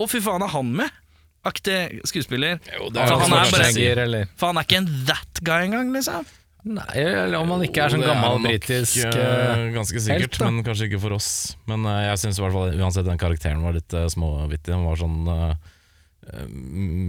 [0.01, 0.89] Å, fy faen, er han med?
[1.45, 2.57] Aktig skuespiller.
[2.72, 6.26] Jo, For han er bare eller For han er ikke en that guy engang, liksom.
[6.64, 10.64] Nei, eller om han ikke er sånn er gammel britisk eh, Ganske sikkert, helt, men
[10.64, 11.30] kanskje ikke for oss.
[11.68, 14.72] Men uh, jeg syns i hvert fall uansett den karakteren var litt uh, småvittig.
[14.72, 15.74] Han var sånn eh,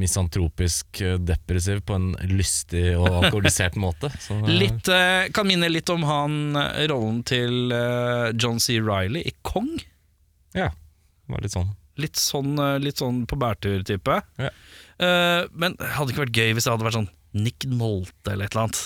[0.03, 4.11] misantropisk depressiv på en lystig og alkoholisert måte.
[4.19, 4.91] Så, Litt,
[5.37, 6.59] kan minne litt om han
[6.91, 7.71] rollen til
[8.35, 8.81] John C.
[8.83, 9.71] Riley i Kong.
[10.59, 11.71] Ja, det var litt sånn.
[12.03, 14.19] Litt sånn, litt sånn på bærtur-type.
[14.43, 14.51] Ja.
[14.99, 18.47] Eh, men det hadde ikke vært gøy hvis det hadde vært sånn Nick Nolte eller
[18.47, 18.83] et eller annet.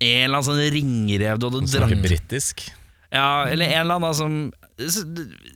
[0.00, 2.62] En eller annen sånn ringrev du hadde dratt snakker britisk.
[3.12, 4.36] Ja, eller en eller annen som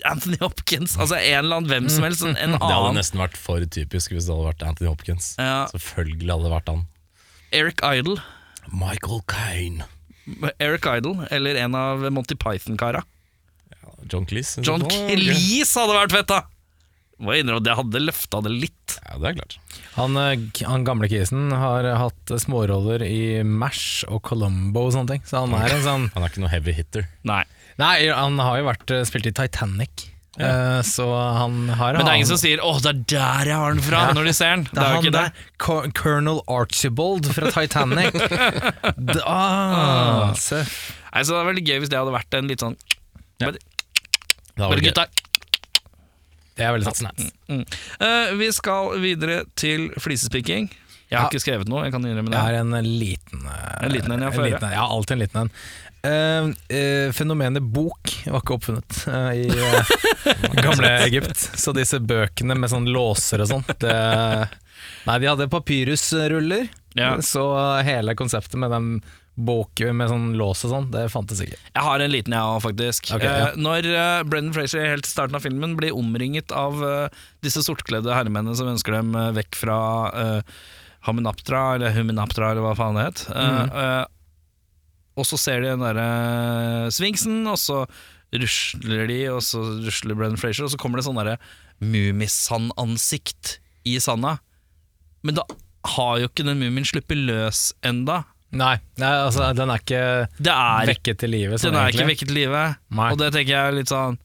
[0.05, 0.99] Anthony Hopkins.
[1.01, 2.24] Altså en eller annen hvem som helst.
[2.26, 2.59] En annen.
[2.61, 5.32] Det hadde nesten vært for typisk hvis det hadde vært Anthony Hopkins.
[5.40, 6.84] Ja, Selvfølgelig hadde det vært han.
[7.55, 8.18] Eric Idle.
[8.74, 9.86] Michael Kane.
[10.59, 13.05] Eric Idle, eller en av Monty Python-kara.
[14.11, 14.61] John Cleese.
[14.64, 14.84] John.
[14.88, 16.42] Cleese hadde vært fett, da!
[17.22, 18.94] Må jeg innrømme at jeg hadde løfta det litt.
[19.04, 19.58] Ja, det er klart.
[19.94, 25.28] Han, eh, han gamle kisen har hatt småroller i MASH og Columbo og sånne ting.
[25.28, 27.06] Så han er en sånn Han er ikke noe heavy hitter.
[27.28, 27.44] Nei.
[27.78, 30.10] Nei, han har jo vært eh, spilt i Titanic.
[30.34, 30.82] Ja.
[30.82, 33.74] så han har Men det er ingen som sier 'Å, det er der jeg har
[33.76, 34.64] den fra', når de ser den.
[34.66, 38.18] Det er jo han ikke der, Colonel Archibald fra Titanic.
[39.14, 40.34] da, ah.
[40.34, 42.74] Nei, så det er veldig gøy hvis det hadde vært en litt sånn
[43.38, 43.52] Ja.
[43.52, 43.62] Bare,
[44.58, 45.06] Det bare gutta.
[46.55, 47.28] Det er veldig satsende.
[47.50, 47.64] Mm.
[48.00, 50.68] Uh, vi skal videre til flisespikking.
[51.11, 51.30] Jeg har Ja.
[51.30, 54.30] ikke skrevet noe, jeg kan innrømme Jeg har en liten uh, En liten en, ja,
[54.30, 54.50] en høre.
[54.55, 54.70] liten.
[54.72, 55.50] Ja, alltid en liten en.
[56.05, 59.92] Uh, uh, fenomenet bok var ikke oppfunnet uh, i eh,
[60.64, 61.36] gamle Egypt.
[61.61, 63.94] Så disse bøkene med sånn låser og sånn, det,
[65.07, 67.14] Nei, de hadde papyrusruller, Ja.
[67.24, 67.44] så
[67.84, 68.88] hele konseptet med den
[69.35, 71.59] bok med sånn lås og sånn, det fantes ikke.
[71.59, 73.11] Jeg har en liten, jeg òg, faktisk.
[73.16, 73.51] Okay, ja.
[73.51, 77.64] eh, når eh, Brendan Fraser helt i starten av filmen blir omringet av eh, disse
[77.66, 79.78] sortkledde herremennene som ønsker dem eh, vekk fra
[80.14, 80.59] uh,
[81.05, 83.24] Hamunaptra, eller Huminaptra, eller hva faen det het.
[83.35, 84.05] Eh, eh,
[85.18, 87.82] og så ser de den derre sfinksen, og så
[88.35, 91.37] rusler de, og så rusler Brendan Fraser, og så kommer det sånn derre
[91.82, 94.39] Mummisandansikt i sanda.
[95.26, 95.45] Men da
[95.95, 98.22] har jo ikke den mumien sluppet løs enda.
[98.55, 100.02] Nei, nei altså, den er ikke
[100.38, 101.59] Det er vekket til live.
[101.59, 102.66] Sånn, Den er ikke vekket til live,
[103.02, 104.18] og det tenker jeg er litt sånn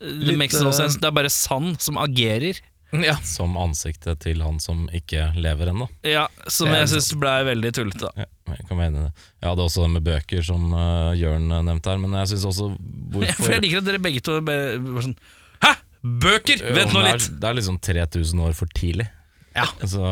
[0.00, 1.00] Det Litt, makes no eh, sense.
[1.00, 2.60] Det er bare sand som agerer.
[3.02, 3.16] Ja.
[3.26, 5.88] Som ansiktet til han som ikke lever ennå.
[6.06, 8.10] Ja, Som jeg syns blei veldig tullete.
[8.20, 9.24] Ja, jeg kan være enig i det.
[9.40, 12.46] Jeg hadde også det med bøker, som uh, Jørn uh, nevnte her, men jeg syns
[12.52, 12.70] også
[13.40, 14.78] For jeg liker at dere begge to bare
[15.08, 15.16] sånn
[15.64, 15.74] Hæ!
[16.04, 16.62] Bøker!
[16.76, 17.24] Vent nå litt!
[17.24, 17.40] det er-!
[17.40, 19.08] Det er liksom 3000 år for tidlig.
[19.54, 19.66] Ja.
[19.86, 20.02] Så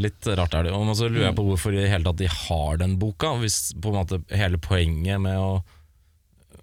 [0.00, 0.72] litt rart er det.
[0.76, 1.38] Og så lurer jeg Mm.
[1.40, 5.20] på hvorfor i hele tatt de har den boka, hvis på en måte hele poenget
[5.20, 5.62] med å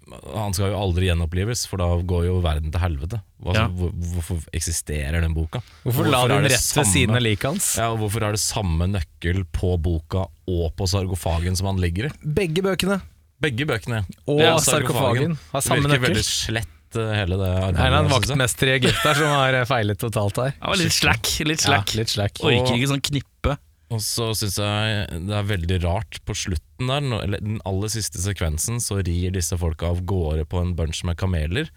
[0.08, 3.18] Han skal jo aldri gjenopplives, for da går jo verden til helvete.
[3.44, 3.66] Hva, Ja.
[3.68, 5.60] hvor, hvorfor eksisterer den boka?
[5.84, 7.76] Hvorfor la er den det rett ved siden av liket hans?
[7.76, 12.06] Ja, og Hvorfor er det samme nøkkel på boka og på sarkofagen som han ligger
[12.08, 12.12] i?
[12.24, 13.02] Begge bøkene
[13.38, 14.00] Begge bøkene.
[14.26, 16.14] og Ja, sarkofagen har samme Virker nøkkel.
[16.14, 18.12] veldig slett, uh, hele det Det er en arbeidet.
[18.14, 20.54] vaktmester i Egypt der som har eh, feilet totalt her.
[20.56, 21.32] Det var litt slack.
[21.48, 21.92] Litt slack.
[21.92, 22.40] Ja, litt slack.
[22.40, 23.56] Orker ikke sånn knippe.
[23.88, 28.20] Og så syns jeg det er veldig rart på slutten der, eller den aller siste
[28.20, 31.70] sekvensen, så rir disse folka av gårde på en bunch med kameler.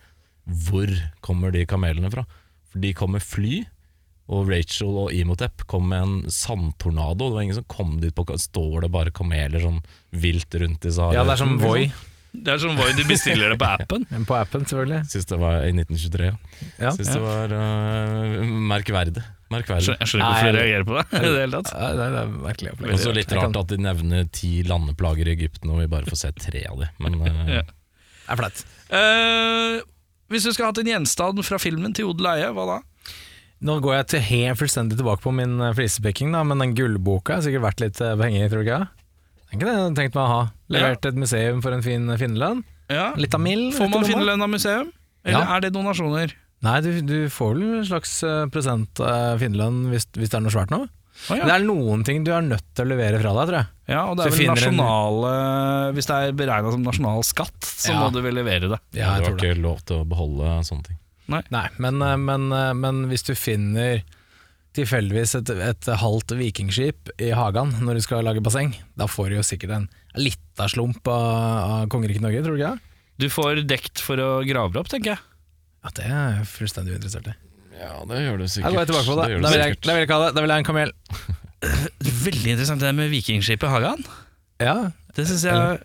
[0.68, 0.92] Hvor
[1.24, 2.26] kommer de kamelene fra?
[2.72, 3.62] For de kom med fly,
[4.32, 7.30] og Rachel og Imhotep kom med en sandtornado.
[7.30, 9.82] Det var ingen som kom dit på Står det bare kameler sånn
[10.12, 11.20] vilt rundt i Sahara?
[11.20, 11.90] Ja, det er som Voi
[12.32, 14.06] Det er som Voi, du bestiller det på appen.
[14.10, 15.02] men på appen, selvfølgelig.
[15.12, 16.30] Syns det var i 1923.
[16.30, 16.36] Ja.
[16.86, 16.92] Ja.
[16.96, 19.24] Syns det var uh, merkverdig.
[19.52, 19.98] merkverdig.
[20.00, 21.06] Jeg skjønner ikke hvorfor dere reagerer på det.
[21.12, 23.74] i det hele tatt Nei, det er, det er merkelig Og så litt rart at
[23.74, 26.92] de nevner ti landeplager i Egypten, og vi bare får se tre av de.
[27.04, 27.66] Men uh, Ja.
[27.68, 28.64] Det er flaut.
[28.94, 29.82] Uh,
[30.32, 32.80] Hvis du skulle hatt en gjenstand fra filmen til odel og eie, hva da?
[33.62, 37.44] Nå går jeg til helt fullstendig tilbake på min eh, flisepikking, men den gullboka har
[37.46, 38.80] sikkert vært litt eh, penger, tror du ikke?
[38.88, 40.40] Det er ikke det jeg tenkte tenkt meg å ha.
[40.72, 42.64] Levert et museum for en fin finnerlønn.
[42.92, 43.12] Ja.
[43.16, 43.74] Litt av mild.
[43.78, 44.92] Får man vet finnerlønn av museum?
[45.26, 45.56] Eller Ja.
[45.58, 46.34] er det donasjoner?
[46.62, 50.44] Nei, du, du får vel en slags eh, prosent av finnerlønn hvis, hvis det er
[50.46, 50.84] noe svært nå.
[51.30, 51.44] Oh, ja.
[51.46, 53.68] Det er noen ting du er nødt til å levere fra deg, tror jeg.
[53.92, 55.32] Ja, og det Så er vel nasjonale
[55.90, 58.00] en- Hvis det er beregna som nasjonal skatt, så Ja.
[58.00, 58.80] må du vel levere det.
[58.94, 59.58] Ja, du jeg har ikke det.
[59.62, 60.98] lov til å beholde sånne ting.
[61.28, 64.04] Nei, men, eh, men, eh, men hvis du finner
[64.74, 69.36] tilfeldigvis et, et halvt vikingskip i hagen når du skal lage basseng, da får du
[69.36, 69.90] jo sikkert en
[70.20, 71.28] lita slump av,
[71.82, 72.80] av kongeriket Norge, tror du ikke?
[73.22, 75.22] Du får dekt for å grave det opp, tenker jeg.
[75.82, 77.36] Ja, Det er jeg fullstendig uinteressert i.
[77.82, 78.74] Ja, det gjør du Da sikkert.
[78.74, 79.28] går jeg tilbake på det.
[79.32, 80.34] det Da vil jeg, da vil jeg ha det.
[80.36, 80.92] Da vil jeg ha en kamel.
[82.26, 84.04] Veldig interessant det med vikingskipet Hagan.
[84.62, 84.76] Ja,
[85.16, 85.80] Det synes jeg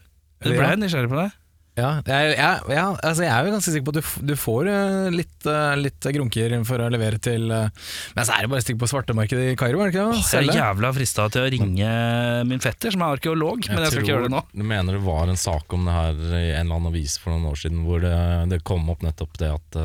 [0.44, 1.30] Det ble jeg nysgjerrig på det.
[1.76, 4.68] Ja, jeg, jeg, ja altså jeg er jo ganske sikker på at du, du får
[4.72, 8.62] eh, litt, eh, litt grunker for å levere til eh, Men så er det bare
[8.62, 10.22] å stikke på svartemarkedet i Kairo, er det ikke det?
[10.24, 11.90] Jeg er jævla frista til å ringe
[12.48, 14.42] min fetter, som er arkeolog, men jeg skal ikke gjøre det nå.
[14.56, 17.34] Du mener det var en sak om det her i en eller annen avis for
[17.34, 18.16] noen år siden, hvor det,
[18.54, 19.80] det kom opp nettopp det at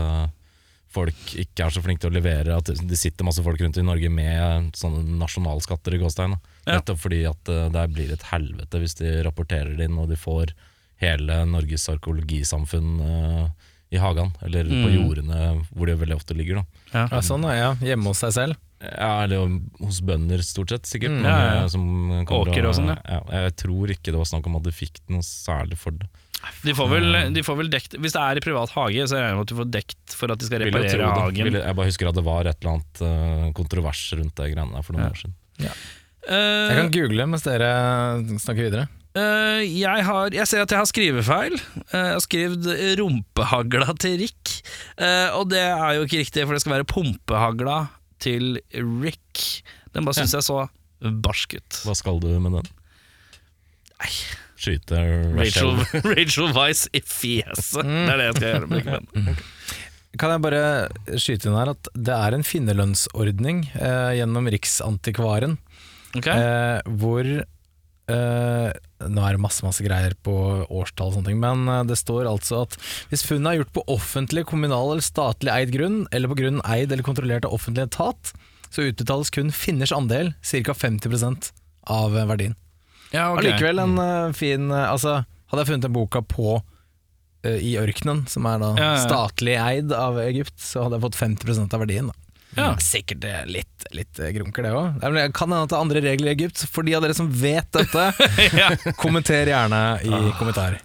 [0.92, 3.86] folk ikke er så flinke til å levere, at det sitter masse folk rundt i
[3.86, 6.40] Norge med sånne nasjonalskatter i gåstein.
[6.64, 6.78] Ja.
[6.78, 10.56] Nettopp fordi at det blir et helvete hvis de rapporterer det inn, og de får
[11.02, 13.48] hele Norges arkeologisamfunn uh,
[13.92, 14.94] i hagen, eller på Mm.
[14.96, 15.40] jordene
[15.76, 16.62] hvor de veldig ofte ligger.
[16.94, 17.08] da.
[17.12, 17.74] Ja, sånn, ja.
[17.84, 18.56] Hjemme hos seg selv.
[18.82, 19.44] Ja, eller
[19.82, 21.12] hos bønder stort sett, sikkert.
[21.20, 21.26] Mm.
[21.28, 21.68] Ja, ja, ja.
[21.70, 21.84] Som
[22.26, 23.20] Åker og sånn, ja.
[23.30, 26.08] Jeg tror ikke det var snakk om at de fikk noe særlig for det.
[26.64, 29.28] De får, vel, de får vel dekt Hvis det er i privat hage, så regner
[29.30, 31.46] jeg med at du får dekt for at de skal reparere hagen.
[31.52, 34.74] Vil, jeg bare husker at det var et eller annet eh, kontrovers rundt det greiene
[34.74, 35.12] der for noen Ja.
[35.12, 35.36] år siden.
[35.62, 37.70] Eh, Jeg kan google mens dere
[38.42, 38.88] snakker videre.
[39.12, 41.56] Eh, jeg, har, jeg ser at jeg har skrivefeil.
[41.92, 42.68] Uh, jeg har skrevet
[43.00, 44.62] 'rumpehagla til Rick'.
[44.96, 47.80] Uh, og det er jo ikke riktig, for det skal være 'pumpehagla
[48.24, 49.62] til Rick'.
[49.94, 50.62] Den bare syns jeg så
[51.02, 51.82] barsk ut.
[51.84, 52.70] Hva skal du med den?
[54.00, 54.14] Nei.
[54.62, 55.00] Skyte
[55.36, 56.52] Rachel, Rachel?
[56.58, 57.82] Weiss i fjeset.
[57.82, 58.68] Det er det jeg skal gjøre.
[58.70, 58.86] med
[59.26, 59.38] den.
[60.22, 60.62] Kan jeg bare
[61.18, 65.58] skyte inn her at det er en finnerlønnsordning eh, gjennom Riksantikvaren,
[66.12, 66.36] Okay.
[66.36, 67.24] eh, hvor
[68.12, 70.34] eh, Nå er det masse masse greier på
[70.70, 72.78] årstall og sånne ting, men eh, det står altså at
[73.12, 76.92] hvis funnet er gjort på offentlig, kommunal eller statlig eid grunn, eller på grunn eid
[76.92, 78.34] eller kontrollert av offentlig etat,
[78.72, 80.76] så utbetales kun finners andel, ca.
[80.78, 81.52] 50
[81.90, 82.56] av eh, verdien.
[83.12, 83.50] ja, okay.
[83.50, 86.62] Allikevel en uh, fin Altså, hadde jeg funnet en boka på
[87.42, 88.98] i ørkenen, som er da Ja, ja.
[89.02, 92.12] statlig eid av Egypt, så hadde jeg fått 50% av verdien.
[92.12, 92.31] Da.
[92.58, 92.72] Ja.
[92.84, 95.00] Sikkert litt, litt eh, grunker, det òg.
[95.36, 96.66] Kan hende at det er andre regler i Egypt.
[96.72, 98.08] For de av dere som vet dette,
[98.62, 98.70] Ja.
[99.00, 100.12] kommenter gjerne i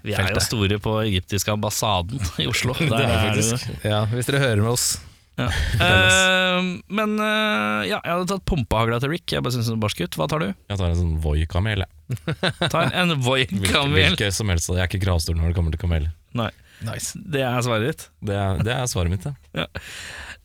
[0.06, 2.76] Vi er jo store på egyptiske ambassaden i Oslo.
[2.78, 3.68] Der Det er er faktisk.
[3.84, 4.88] Ja, hvis dere hører med oss.
[5.36, 5.50] Ja.
[5.52, 9.26] uh, men uh, ja, jeg hadde tatt pumpehagla til Rick.
[9.34, 10.16] Jeg bare synes den barsk ut.
[10.16, 10.46] Hva tar du?
[10.70, 11.84] Jeg tar en sånn Voi-kamel.
[12.72, 14.70] Tar en Hvilke, som helst.
[14.70, 16.06] Jeg er ikke kravstor når det kommer til kamel.
[16.36, 16.48] Nei,
[16.86, 17.16] Nice.
[17.16, 18.06] det er svaret ditt.
[18.28, 19.26] Det er, det er svaret mitt.
[19.56, 19.66] Ja.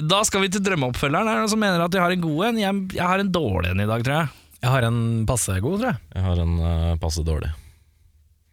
[0.02, 1.28] Da skal vi til drømmeoppfølgeren.
[1.28, 2.62] Er det noen som mener at de har en god en?
[2.62, 4.32] Jeg, jeg har en dårlig en i dag, tror jeg.
[4.62, 5.99] Jeg har en passe god, tror jeg.
[6.16, 7.52] Jeg har en uh, passe dårlig.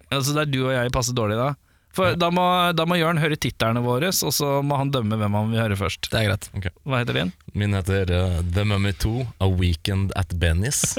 [0.08, 1.50] Altså Det er du og jeg passe dårlig da.
[1.96, 2.44] For da må,
[2.76, 5.78] da må Jørn høre titterne våre, og så må han dømme hvem han vil høre
[5.80, 6.10] først.
[6.12, 6.48] Det er greit.
[6.84, 7.32] Hva heter din?
[7.58, 10.94] Min heter uh, The Mummy 2, A Weekend at Benny's.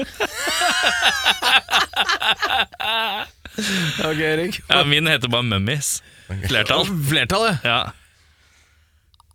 [4.04, 4.60] Ok, Erik.
[4.68, 6.02] Ja, min heter bare Mummies.
[6.48, 6.86] Flertall.
[7.08, 7.58] Flertallet.
[7.64, 7.92] Ja.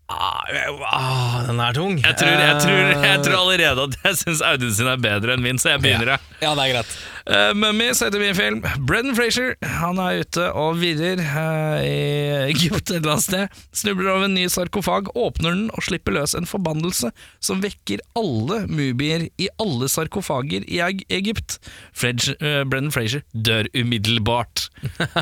[0.08, 1.98] Ah, den er tung.
[1.98, 5.36] Jeg tror, jeg, tror, jeg tror Eh, allerede at jeg syns Audun sin er bedre
[5.36, 6.24] enn min, så jeg begynner, jeg.
[6.44, 6.96] Ja, det er greit.
[7.26, 8.60] Uh, Mummies heter min film.
[8.86, 13.64] Brendan Frazier han er ute og virrer uh, i Egypt et eller annet sted.
[13.76, 17.12] Snubler over en ny sarkofag, åpner den og slipper løs en forbannelse
[17.44, 20.82] som vekker alle mumier i alle sarkofager i
[21.18, 21.60] Egypt.
[21.98, 24.70] Fred, uh, Brendan Frazier dør umiddelbart.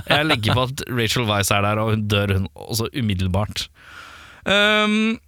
[0.10, 3.68] Jeg legger på at Rachel Weisz er der, og hun dør hun også umiddelbart.
[4.46, 5.20] Um,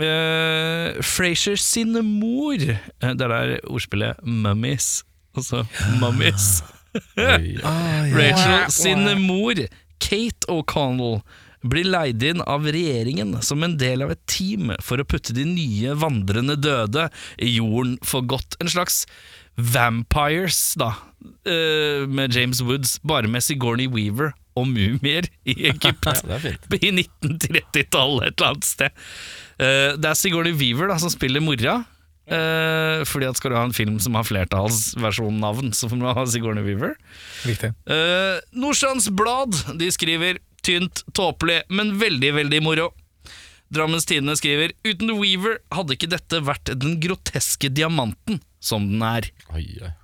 [0.00, 5.04] uh, Frasier sin mor eh, Det er der ordspillet Mummies.
[5.36, 5.66] Altså
[6.00, 6.62] Mummies.
[8.16, 9.58] Rachel sin mor,
[10.00, 11.20] Kate O'Connell,
[11.66, 15.44] blir leid inn av regjeringen som en del av et team for å putte de
[15.48, 17.08] nye vandrende døde
[17.42, 18.56] i jorden for godt.
[18.62, 19.04] En slags
[19.56, 20.94] vampires, da,
[21.44, 26.06] eh, med James Woods, bare med Sigourney Weaver og mumier i Egypt.
[26.26, 26.38] Ja.
[26.76, 29.04] I 1930-tallet et eller annet sted.
[29.60, 31.78] Uh, det er Sigourney Weaver da, som spiller mora.
[32.26, 36.26] Uh, fordi at skal du ha en film som har flertallsversjonnavn, så får du ha
[36.30, 36.96] Sigourney Weaver.
[37.46, 37.72] Riktig.
[37.86, 42.90] Uh, Nordstrands Blad de skriver tynt, tåpelig, men veldig, veldig moro.
[43.74, 49.30] Drammens Tidende skriver uten Weaver hadde ikke dette vært den groteske diamanten som den er.
[49.54, 49.94] Oi, oi.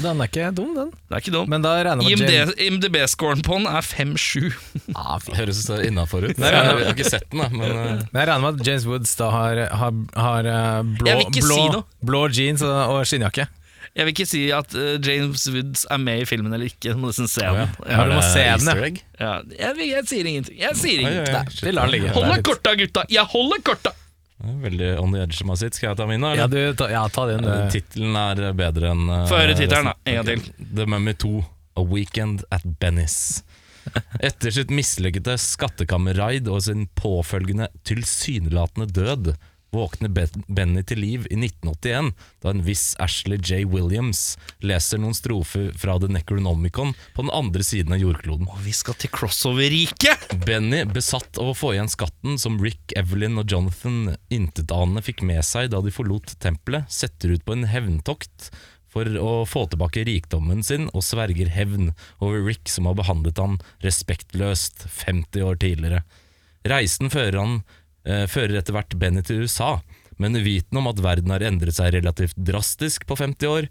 [0.00, 0.90] Den er ikke dum, den.
[1.08, 1.48] Det er ikke dum.
[1.52, 4.52] Men da regner jeg med at IMD IMDb-scoren på den er 5-7.
[4.96, 6.38] ah, Det høres innafor ut.
[6.38, 8.86] Jeg jeg har ikke sett den, da, men uh, Men jeg regner med at James
[8.88, 13.48] Woods da har, har, har eh, blå, blå, si blå jeans og, skinnjakke.
[13.92, 16.94] Jeg vil ikke si at uh, James Woods er med i filmen eller ikke.
[16.94, 17.74] Du må nesten se den.
[17.84, 19.34] Ja, du må Er se den, ja.
[19.58, 20.56] Jeg, jeg sier ingenting.
[20.62, 21.76] Jeg sier ingenting.
[21.76, 22.12] Nei.
[22.16, 23.04] Hold er deg korta, gutta!
[23.12, 23.92] Jeg holder korta!
[24.42, 25.76] Veldig on the edge som har sitt.
[25.78, 26.34] Skal jeg ta min, da?
[26.38, 27.46] Ja, du, ta, ja, ta din.
[27.46, 27.70] Uh, eh.
[27.74, 29.96] Tittelen er bedre enn uh, Få høre tittelen, da.
[30.08, 30.68] En gang til.
[30.74, 31.32] The Mummy 2,
[31.78, 33.18] A Weekend at Bennis.
[34.28, 39.32] Etter sitt mislykkede skattkammerraid og sin påfølgende tilsynelatende død
[39.72, 40.12] våkner
[40.52, 42.10] Benny til liv i 1981
[42.44, 43.62] da en viss Ashley J.
[43.68, 48.50] Williams leser noen strofer fra The Necronomicon på den andre siden av jordkloden.
[48.52, 50.36] Og vi skal til crossover-riket!
[50.44, 55.40] Benny, besatt av å få igjen skatten som Rick, Evelyn og Jonathan intetanende fikk med
[55.46, 58.52] seg da de forlot tempelet, setter ut på en hevntokt
[58.92, 63.56] for å få tilbake rikdommen sin og sverger hevn over Rick som har behandlet han
[63.84, 66.02] respektløst 50 år tidligere.
[66.68, 67.62] Reisen fører, han,
[68.02, 69.76] fører etter hvert Benny til USA,
[70.18, 73.68] men uviten om at verden har endret seg relativt drastisk på 50 år,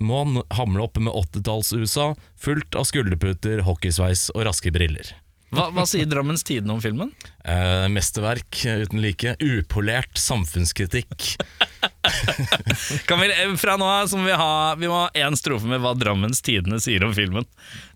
[0.00, 5.14] må han hamle oppe med 80-talls-USA, fullt av skulderputer, hockeysveis og raske briller.
[5.52, 7.10] Hva, hva sier Drammens Tidende om filmen?
[7.44, 9.34] Eh, mesterverk uten like.
[9.36, 11.34] Upolert samfunnskritikk.
[13.08, 15.82] Kan vi, eh, fra nå av må vi ha Vi må ha én strofe med
[15.84, 17.44] hva Drammens Tidende sier om filmen.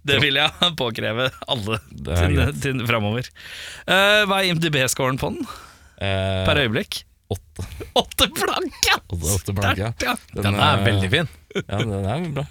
[0.05, 3.33] Det vil jeg påkreve alle til, til framover.
[3.89, 5.49] Eh, hva er IMDb-scoren på den
[5.97, 7.03] Eh, per øyeblikk?
[7.33, 7.65] åtte,
[8.03, 8.99] Åtte blanke!
[9.09, 10.17] åtte, åtte blanke, ja.
[10.35, 10.43] Den.
[10.45, 11.31] Den er eh, veldig fin.
[11.57, 12.47] Ja, den er bra.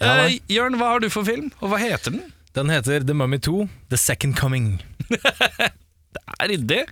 [0.00, 2.30] Eh, Jørn, hva har du for film, og hva heter den?
[2.54, 4.78] Den heter The Mummy 2, The Second Coming.
[5.10, 6.84] det Er ryddig.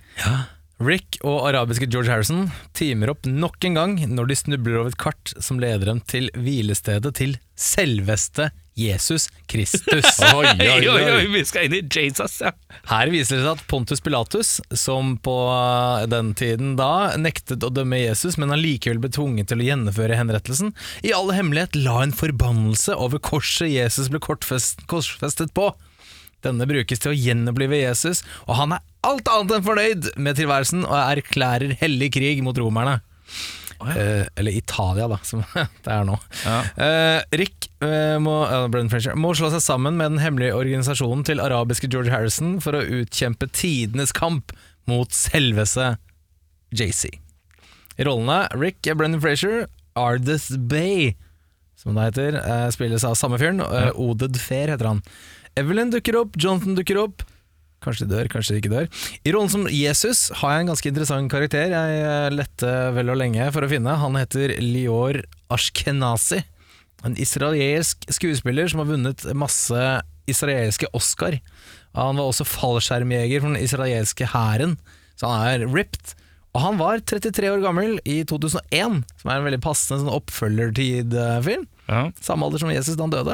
[0.83, 4.99] Rick og arabiske George Harrison teamer opp nok en gang når de snubler over et
[4.99, 8.49] kart som leder dem til hvilestedet til selveste
[8.79, 10.19] Jesus Kristus.
[10.33, 12.53] Oi, oi, Oi, vi skal inn i Jesus, ja.
[12.89, 15.35] Her viser det seg at Pontus Pilatus, som på
[16.11, 20.73] den tiden da nektet å dømme Jesus, men allikevel ble tvunget til å gjennomføre henrettelsen,
[21.05, 25.71] i all hemmelighet la en forbannelse over korset Jesus ble korsfestet på.
[26.43, 30.83] Denne brukes til å gjenopplive Jesus, og han er alt annet enn fornøyd med tilværelsen
[30.87, 32.99] og erklærer hellig krig mot romerne.
[33.89, 36.17] Eh, eller Italia, da, som det er nå.
[36.45, 41.89] Eh, Rick eh, må, eh, må slå seg sammen med den hemmelige organisasjonen til arabiske
[41.91, 44.55] George Harrison for å utkjempe tidenes kamp
[44.89, 45.95] mot selveste
[46.73, 47.13] JC.
[47.97, 49.67] I rollene Rick Brendan Frazier,
[49.99, 51.13] Ardeth Bay,
[51.77, 53.61] som det heter, eh, spilles av samme fyren.
[53.61, 55.03] Eh, Oded Fair heter han.
[55.55, 57.23] Evelyn dukker opp, Jonathan dukker opp.
[57.83, 58.87] Kanskje de dør, kanskje de ikke dør.
[59.27, 63.19] I rollen som Jesus har jeg en ganske interessant karakter jeg eh, lette vel og
[63.19, 63.99] lenge for å finne.
[63.99, 65.21] Han heter Lior
[65.53, 66.41] Ashkenazi.
[67.03, 69.85] En israelsk skuespiller som har vunnet masse
[70.31, 71.37] israelske Oscar.
[71.97, 74.77] Han var også fallskjermjeger for den israelske hæren,
[75.19, 76.15] så han er ripped.
[76.53, 81.65] Og han var 33 år gammel i 2001, som er en veldig passende sånn oppfølgertid-film.
[81.89, 82.05] Ja.
[82.23, 83.33] Samme alder som Jesus da han døde.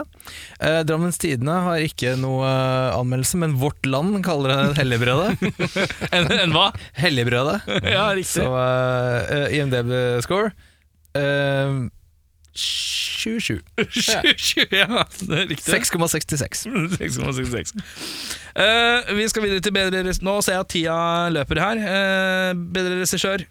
[0.59, 5.37] Eh, Drammens Tidende har ikke noe eh, anmeldelse, men Vårt Land kaller det Helligbrødet.
[6.15, 6.69] En, en hva?
[6.97, 7.61] Helligbrødet.
[7.93, 8.41] Ja, riktig.
[8.41, 10.49] Så eh, IMDb-score
[11.19, 11.87] uh,
[12.59, 13.59] 27.
[14.09, 15.69] ja, det er riktig.
[15.69, 16.65] 6,66.
[16.97, 17.73] 6,66.
[18.59, 20.95] Eh, vi skal videre til bedre res- Nå ser jeg at tida
[21.31, 21.79] løper her.
[21.79, 23.43] Eh, bedre regissør.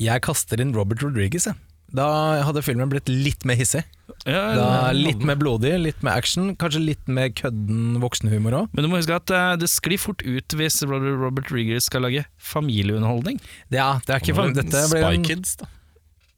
[0.00, 1.54] Jeg kaster inn Robert Rodriguez, jeg.
[1.96, 2.06] Da
[2.44, 3.84] hadde filmen blitt litt mer hissig.
[4.26, 4.66] Ja, Da.
[4.96, 8.68] Litt mer blodig, litt mer action, kanskje litt mer kødden voksenhumor òg.
[8.76, 12.26] Men du må huske at uh, det sklir fort ut hvis Robert Rieger skal lage
[12.52, 13.40] familieunderholdning.
[13.72, 15.70] Ja, det er ikke for, dette blir Spy en, Kids, da.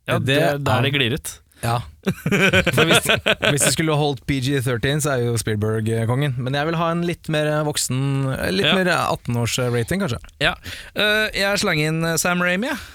[0.09, 1.35] Ja, Det- det, Der det glir ut.
[1.59, 1.81] Ja.
[2.77, 3.09] For hvis,
[3.51, 6.37] hvis det skulle holdt PG-13, så er jo Spielberg kongen.
[6.39, 7.99] Men jeg vil ha en litt mer voksen
[8.55, 8.77] Litt Ja.
[8.79, 10.21] mer 18-års-rating, kanskje.
[10.39, 10.53] Ja.
[10.95, 12.79] Uh, jeg slang inn Sam Raimi, jeg.
[12.79, 12.95] Ja.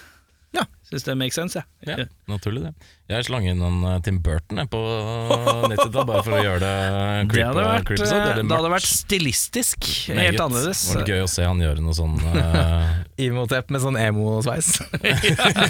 [0.93, 1.65] Syns det makes sense, jeg.
[1.89, 2.71] Ja, naturlig det.
[3.09, 4.79] Jeg slang inn en eh, Tim Burton jeg, på
[5.73, 8.53] 90-tallet, bare for å gjøre det Det creep, hadde vært, creepy, det, det, det litt
[8.55, 10.21] hadde vært stilistisk Meget.
[10.29, 10.83] helt annerledes.
[10.93, 12.93] Det var gøy å se han gjøre noe sånn uh...
[13.25, 14.69] Imotep med sånn emo-sveis.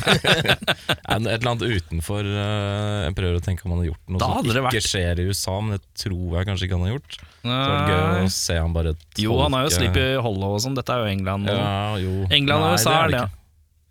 [0.04, 4.48] Et eller annet utenfor uh, Jeg prøver å tenke om han har gjort noe som
[4.50, 7.18] ikke vært- skjer i USA, men det tror jeg kanskje ikke han har gjort.
[7.20, 10.58] Så det var gøy å se han bare Jo, han har jo tolke- Sleepy Hollow
[10.58, 10.76] og sånn.
[10.80, 11.50] Dette er jo England.
[11.52, 12.14] Ja, jo.
[12.34, 13.24] England og USA er det.
[13.24, 13.40] ikke.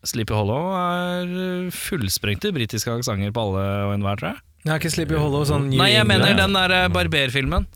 [0.02, 0.08] Ja.
[0.10, 4.42] Sleepy Hollow er eh, fullsprengte britiske aksenter på alle og enhver, tror jeg.
[4.62, 6.22] Jeg har ikke Sleepy Hollow sånn New Nei, jeg England.
[6.26, 7.66] mener den der eh, barberfilmen.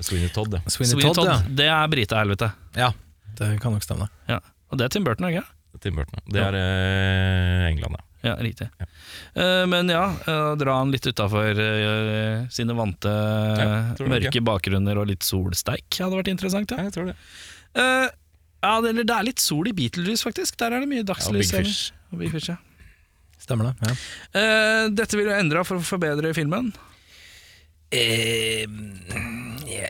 [0.00, 0.60] Sweeney Todd, ja.
[0.70, 1.36] Sweeney Sweeney Todd, ja.
[1.58, 2.52] Det er britehelvete.
[2.78, 2.92] ja.
[3.36, 4.06] Det kan nok stemme.
[4.30, 4.38] Ja.
[4.72, 5.42] Og det er Tim Burton, ikke
[5.84, 6.22] Tim Burton.
[6.24, 6.32] ja.
[6.32, 8.02] Det er eh, England, ja.
[8.30, 8.70] Ja, riktig.
[9.36, 11.60] Eh, men ja, uh, dra han litt utafor
[12.50, 13.66] sine vante Ja,
[13.98, 16.72] tror mørke bakgrunner og litt solsteik hadde vært interessant.
[16.72, 16.88] Ja.
[16.88, 17.14] Jeg tror det.
[17.76, 18.06] Eh,
[18.66, 20.58] ja, det, eller det er litt sol i Beetlejuice, faktisk.
[20.60, 21.52] Der er det mye Ja, dagslys.
[21.52, 21.92] Big Fish.
[22.12, 22.58] Og Big Fish ja.
[23.42, 23.90] Stemmer det.
[23.90, 23.94] ja.
[24.40, 26.72] uh, dette vil du endre for å forbedre filmen.
[27.94, 28.66] Uh,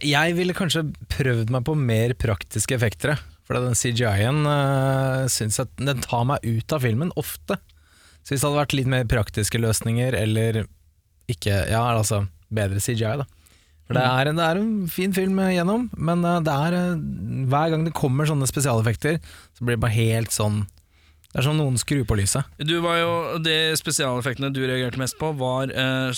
[0.05, 3.17] jeg ville kanskje prøvd meg på mer praktiske effekter.
[3.47, 7.61] For den CGI-en uh, syns jeg den tar meg ut av filmen ofte.
[8.27, 10.65] Så hvis det hadde vært litt mer praktiske løsninger, eller
[11.31, 12.25] ikke Ja, altså
[12.55, 13.27] bedre CGI, da.
[13.87, 16.95] For det er, en, det er en fin film gjennom, men eh, er eh,
[17.51, 19.21] hver gang det kommer sånne spesialeffekter,
[19.55, 20.65] så blir det bare helt sånn
[21.31, 22.49] Det er som noen skrur på lyset.
[22.65, 23.11] Du var jo,
[23.45, 26.09] De spesialeffektene du reagerte mest på, var eh,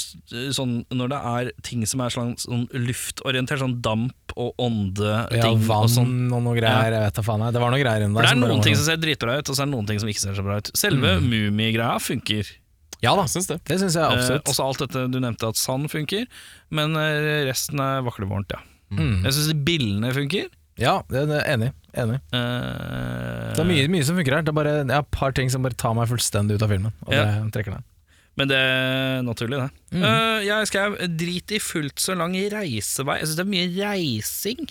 [0.55, 5.41] sånn når det er ting som er sånn, sånn luftorientert, sånn damp og ånde-ting.
[5.43, 6.15] Ja, og vann sånn.
[6.31, 6.95] og noe greier.
[6.95, 7.43] Jeg vet da faen.
[7.49, 7.57] jeg.
[7.57, 8.29] Det var noe greier inni der.
[8.31, 10.13] Det er noen ting som ser dritbra ut, og så er det noen ting som
[10.13, 10.71] ikke ser så bra ut.
[10.79, 12.55] Selve Mummi-greia funker.
[13.05, 13.61] Ja da, syns det.
[13.65, 14.45] det syns jeg Eh, absolutt.
[14.51, 16.25] også alt dette du nevnte at sand funker,
[16.71, 18.59] men eh, resten er vaklevorent, ja.
[18.91, 19.23] Mm.
[19.25, 20.49] Jeg syns bildene funker.
[20.79, 21.73] Ja, det er enig.
[21.95, 22.21] enig.
[22.33, 24.43] Eh, Det er mye, mye som funker her.
[24.47, 26.71] Det er bare det er et par ting som bare tar meg fullstendig ut av
[26.71, 26.93] filmen.
[27.07, 27.25] Og Ja.
[27.43, 27.85] det trekker den.
[28.39, 29.71] Men det er naturlig, det.
[29.99, 30.03] Mm.
[30.05, 33.19] Uh, jeg skrev 'drit i fullt så lang reisevei'.
[33.19, 34.69] Jeg syns det er mye reising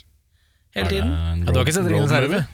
[0.73, 1.11] hele tiden.
[1.11, 2.47] Ja, du har ikke sett Ringenes herre?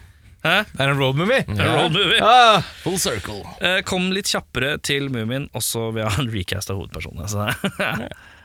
[0.43, 0.55] Hæ?
[0.73, 1.43] Det er en road movie!
[1.47, 2.19] Det er road movie.
[2.19, 2.65] Ah!
[2.83, 3.41] Full circle.
[3.63, 7.29] Eh, kom litt kjappere til Mumien, og så vil jeg ha en recast av hovedpersonene.
[7.31, 7.47] Så.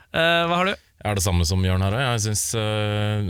[0.09, 0.71] Eh, hva har du?
[0.73, 1.99] Jeg er det samme som Jørn her òg.
[2.01, 2.41] Jeg syns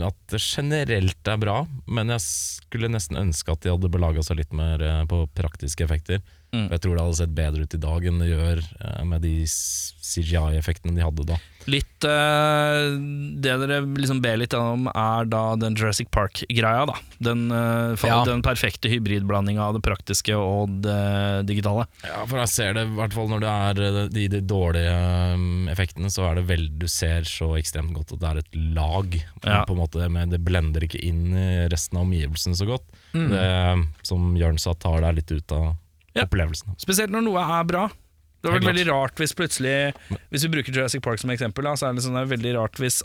[0.08, 4.38] at det generelt er bra, men jeg skulle nesten ønske at de hadde belaga seg
[4.40, 6.22] litt mer uh, på praktiske effekter.
[6.50, 6.66] Mm.
[6.66, 9.22] Og Jeg tror det hadde sett bedre ut i dag enn det gjør eh, med
[9.22, 11.36] de CGI-effektene de hadde da.
[11.70, 12.96] Litt uh,
[13.44, 16.86] Det dere liksom ber litt om, er da den Jurassic Park-greia.
[16.88, 18.22] da Den, uh, Ja.
[18.24, 21.84] den perfekte hybridblandinga av det praktiske og det digitale.
[22.02, 25.44] Ja, for jeg ser det i hvert fall når det er de, de dårlige eh,
[25.72, 29.14] effektene, så er det vel du ser så ekstremt godt at det er et lag.
[29.44, 29.62] Ja.
[29.68, 32.88] På en måte, men det blender ikke inn i resten av omgivelsene så godt.
[33.12, 33.28] Mm.
[33.30, 33.46] Det,
[34.08, 35.70] som Jørn sa, tar deg litt ut av
[36.16, 36.24] Ja.
[36.26, 36.74] opplevelsen.
[36.80, 37.86] Spesielt når noe er bra.
[38.40, 39.72] Det hadde vært veldig rart hvis plutselig
[40.32, 42.54] Hvis vi bruker Jurassic Park som eksempel, da, så er det, sånn, det er veldig
[42.56, 43.02] rart hvis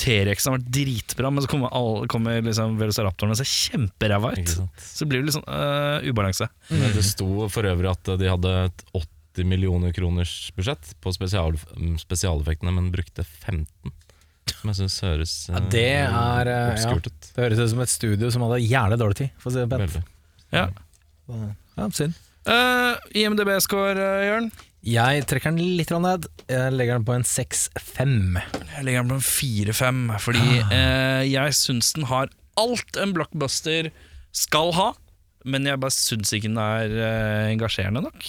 [0.00, 4.52] T-rex har vært dritbra, men så kommer, alle, kommer liksom Velociraptoren og ser kjemperæva ut.
[4.80, 6.48] Så blir det litt sånn uh, ubalanse.
[6.72, 11.58] Men det sto for øvrig at de hadde et 80 millioner kroners budsjett på spesial,
[12.00, 13.92] spesialeffektene, men brukte 15.
[14.52, 16.96] Som jeg syns høres Ja, det eh, er, uh, ja.
[16.96, 19.36] Det høres ut som et studio som hadde jævlig dårlig tid.
[19.42, 20.14] For å si det pent.
[20.56, 20.70] Ja.
[21.78, 22.18] Ja, synd.
[22.48, 24.50] Uh, IMDb-score, uh, Jørn?
[24.82, 26.26] Jeg trekker den litt ned.
[26.50, 28.16] Jeg legger den på en 6-5.
[28.74, 33.92] Jeg legger den på en 4-5, fordi eh, jeg syns den har alt en blockbuster
[34.34, 34.88] skal ha,
[35.46, 38.26] men jeg bare syns ikke den er eh, engasjerende nok.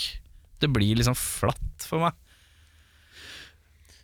[0.62, 2.22] Det blir liksom flatt for meg.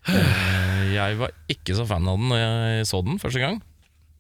[0.10, 3.62] Eh, Jeg var ikke så fan av den når jeg så den første gang.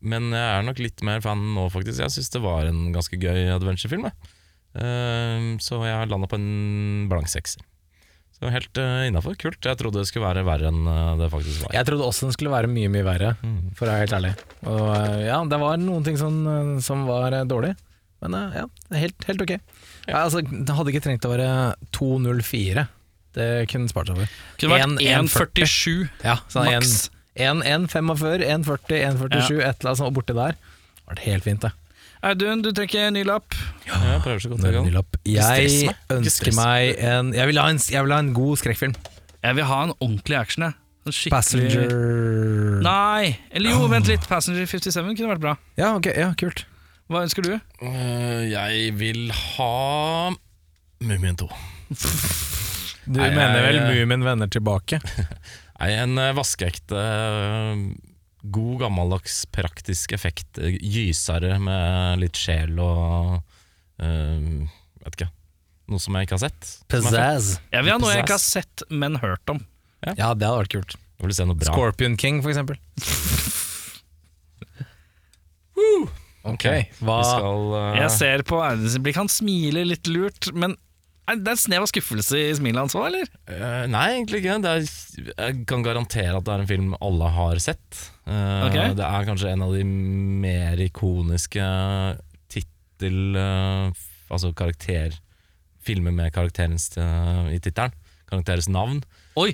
[0.06, 2.06] Men jeg er nok litt mer fan nå, faktisk.
[2.06, 4.06] Jeg syns det var en ganske gøy adventure-film.
[4.06, 4.36] jeg.
[4.78, 7.64] Eh, Så jeg har landa på en blank sekser.
[8.40, 9.36] Så helt uh, innafor.
[9.36, 9.60] Kult.
[9.68, 11.74] Jeg trodde det skulle være verre enn eh, det faktisk var.
[11.76, 13.34] Jeg trodde også den skulle være mye, mye verre,
[13.76, 14.32] for å være helt ærlig.
[14.64, 16.38] Og eh, ja, det var noen ting som,
[16.86, 17.74] som var dårlig,
[18.24, 18.64] men ja,
[18.96, 19.52] helt, helt ok.
[20.08, 21.50] Ja, altså, det hadde ikke trengt å være
[22.00, 22.88] 2.04.
[23.36, 24.40] Det kunne spart seg for.
[24.64, 26.96] Kunne vært 1,47 Ja, sånn maks.
[27.40, 30.56] 1,45, 1,40, 1,47, et eller annet sånt borti der.
[30.56, 31.76] Det var helt fint, det.
[32.22, 33.56] Audun, du trekker en ny lapp.
[33.88, 34.96] Jeg prøver så godt jeg ny kan.
[34.98, 35.16] lapp.
[35.24, 35.94] Jeg.
[36.12, 38.96] Ønsker meg en jeg vil, ha en jeg vil ha en god skrekkfilm.
[39.46, 40.66] Jeg vil ha en ordentlig action.
[40.68, 40.76] jeg.
[41.08, 44.28] Sånn skikkelig- Passenger Nei, eller jo, vent litt.
[44.28, 45.56] Passenger 57 kunne vært bra.
[45.80, 46.66] Ja, ok, ja, kult.
[47.10, 47.54] Hva ønsker du?
[47.82, 50.30] Eh, jeg vil ha
[51.02, 51.48] Mumien 2.
[53.10, 55.00] Du Nei, mener vel jeg- Mumien vender tilbake?
[55.80, 57.96] Nei, en eh, vaskeekte, eh,
[58.44, 60.58] god gammeldags praktisk effekt.
[60.58, 64.70] eh, Gysere med litt sjel og uh,
[65.04, 65.30] Vet ikke.
[65.90, 66.72] Noe som jeg ikke har sett.
[66.92, 67.56] Pizzazz.
[67.74, 69.64] Jeg vil ha noe jeg ikke har sett, men hørt om.
[70.06, 70.98] Ja, det hadde vært kult.
[71.20, 71.72] Jeg vil se noe bra.
[71.74, 72.78] Scorpion King, for eksempel.
[76.50, 76.66] Ok,
[77.04, 80.78] hva Vi skal eh, Jeg ser på Audun sitt blikk, han smiler litt lurt, men
[81.30, 83.30] er det er en snev av skuffelse i smilet hans òg, eller?
[83.50, 84.58] Uh, Nei, egentlig ikke.
[84.72, 84.84] Er,
[85.30, 88.02] jeg kan garantere at det er en film alle har sett.
[88.26, 88.94] Uh, okay.
[88.98, 91.72] Det er kanskje en av de mer ikoniske
[92.52, 93.20] tittel...
[93.38, 95.16] Uh, altså karakter
[95.82, 97.94] Filmer med karakterens i tittelen.
[98.30, 99.00] Karakterens navn.
[99.40, 99.54] Oi!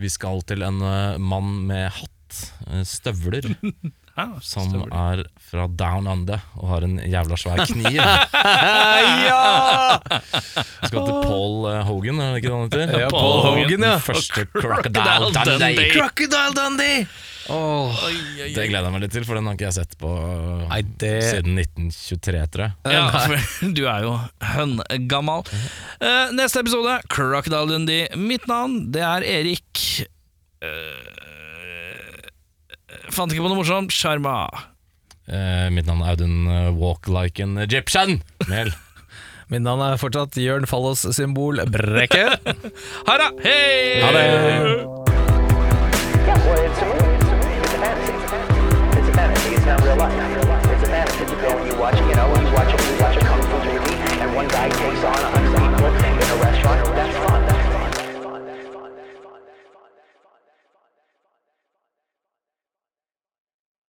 [0.00, 0.80] Vi skal til en
[1.22, 2.38] mann med hatt,
[2.88, 3.46] støvler,
[4.16, 7.98] Ja, som er fra Down Under og har en jævla svær kniv.
[9.26, 9.98] Ja!
[10.86, 13.00] Skal til Paul eh, Hogan, er det ikke det han heter?
[13.02, 13.96] Ja, Paul Hogan, ja.
[14.02, 15.88] Første Crocodile Dundee.
[15.92, 17.06] Crocodile Dundee!
[17.52, 17.92] Oh,
[18.56, 20.80] Det gleder jeg meg litt til, for den har ikke jeg sett på uh, Nei,
[20.98, 22.96] det- siden 1923, tror jeg.
[22.96, 24.16] Ja, for du er jo
[24.56, 25.44] høngammal.
[26.00, 28.08] Uh, neste episode, Crocodile Dundee.
[28.18, 29.84] Mitt navn, det er Erik
[30.64, 31.25] eh,
[33.14, 33.92] Fant ikke på noe morsomt.
[33.94, 34.48] Sjarma.
[35.26, 38.20] Eh, mitt navn er Audun uh, Walk Like an Egyptian.
[38.50, 38.70] Mel.
[39.50, 42.26] Mitt navn er fortsatt Jørn Fallos symbol Brekke.
[43.06, 43.30] Ha det!
[43.46, 44.02] Hei!
[44.02, 44.26] Ha det!
[46.26, 47.14] Yeah, well, it's a movie.
[47.14, 48.14] It's a fantasy.
[48.98, 49.50] It's a fantasy.
[49.54, 50.14] It's not real life.
[50.74, 51.24] It's a fantasy.
[51.30, 53.56] You go and you watch, you know, you watch a, you watch a kung fu
[53.70, 55.56] movie, and one guy takes on a hundred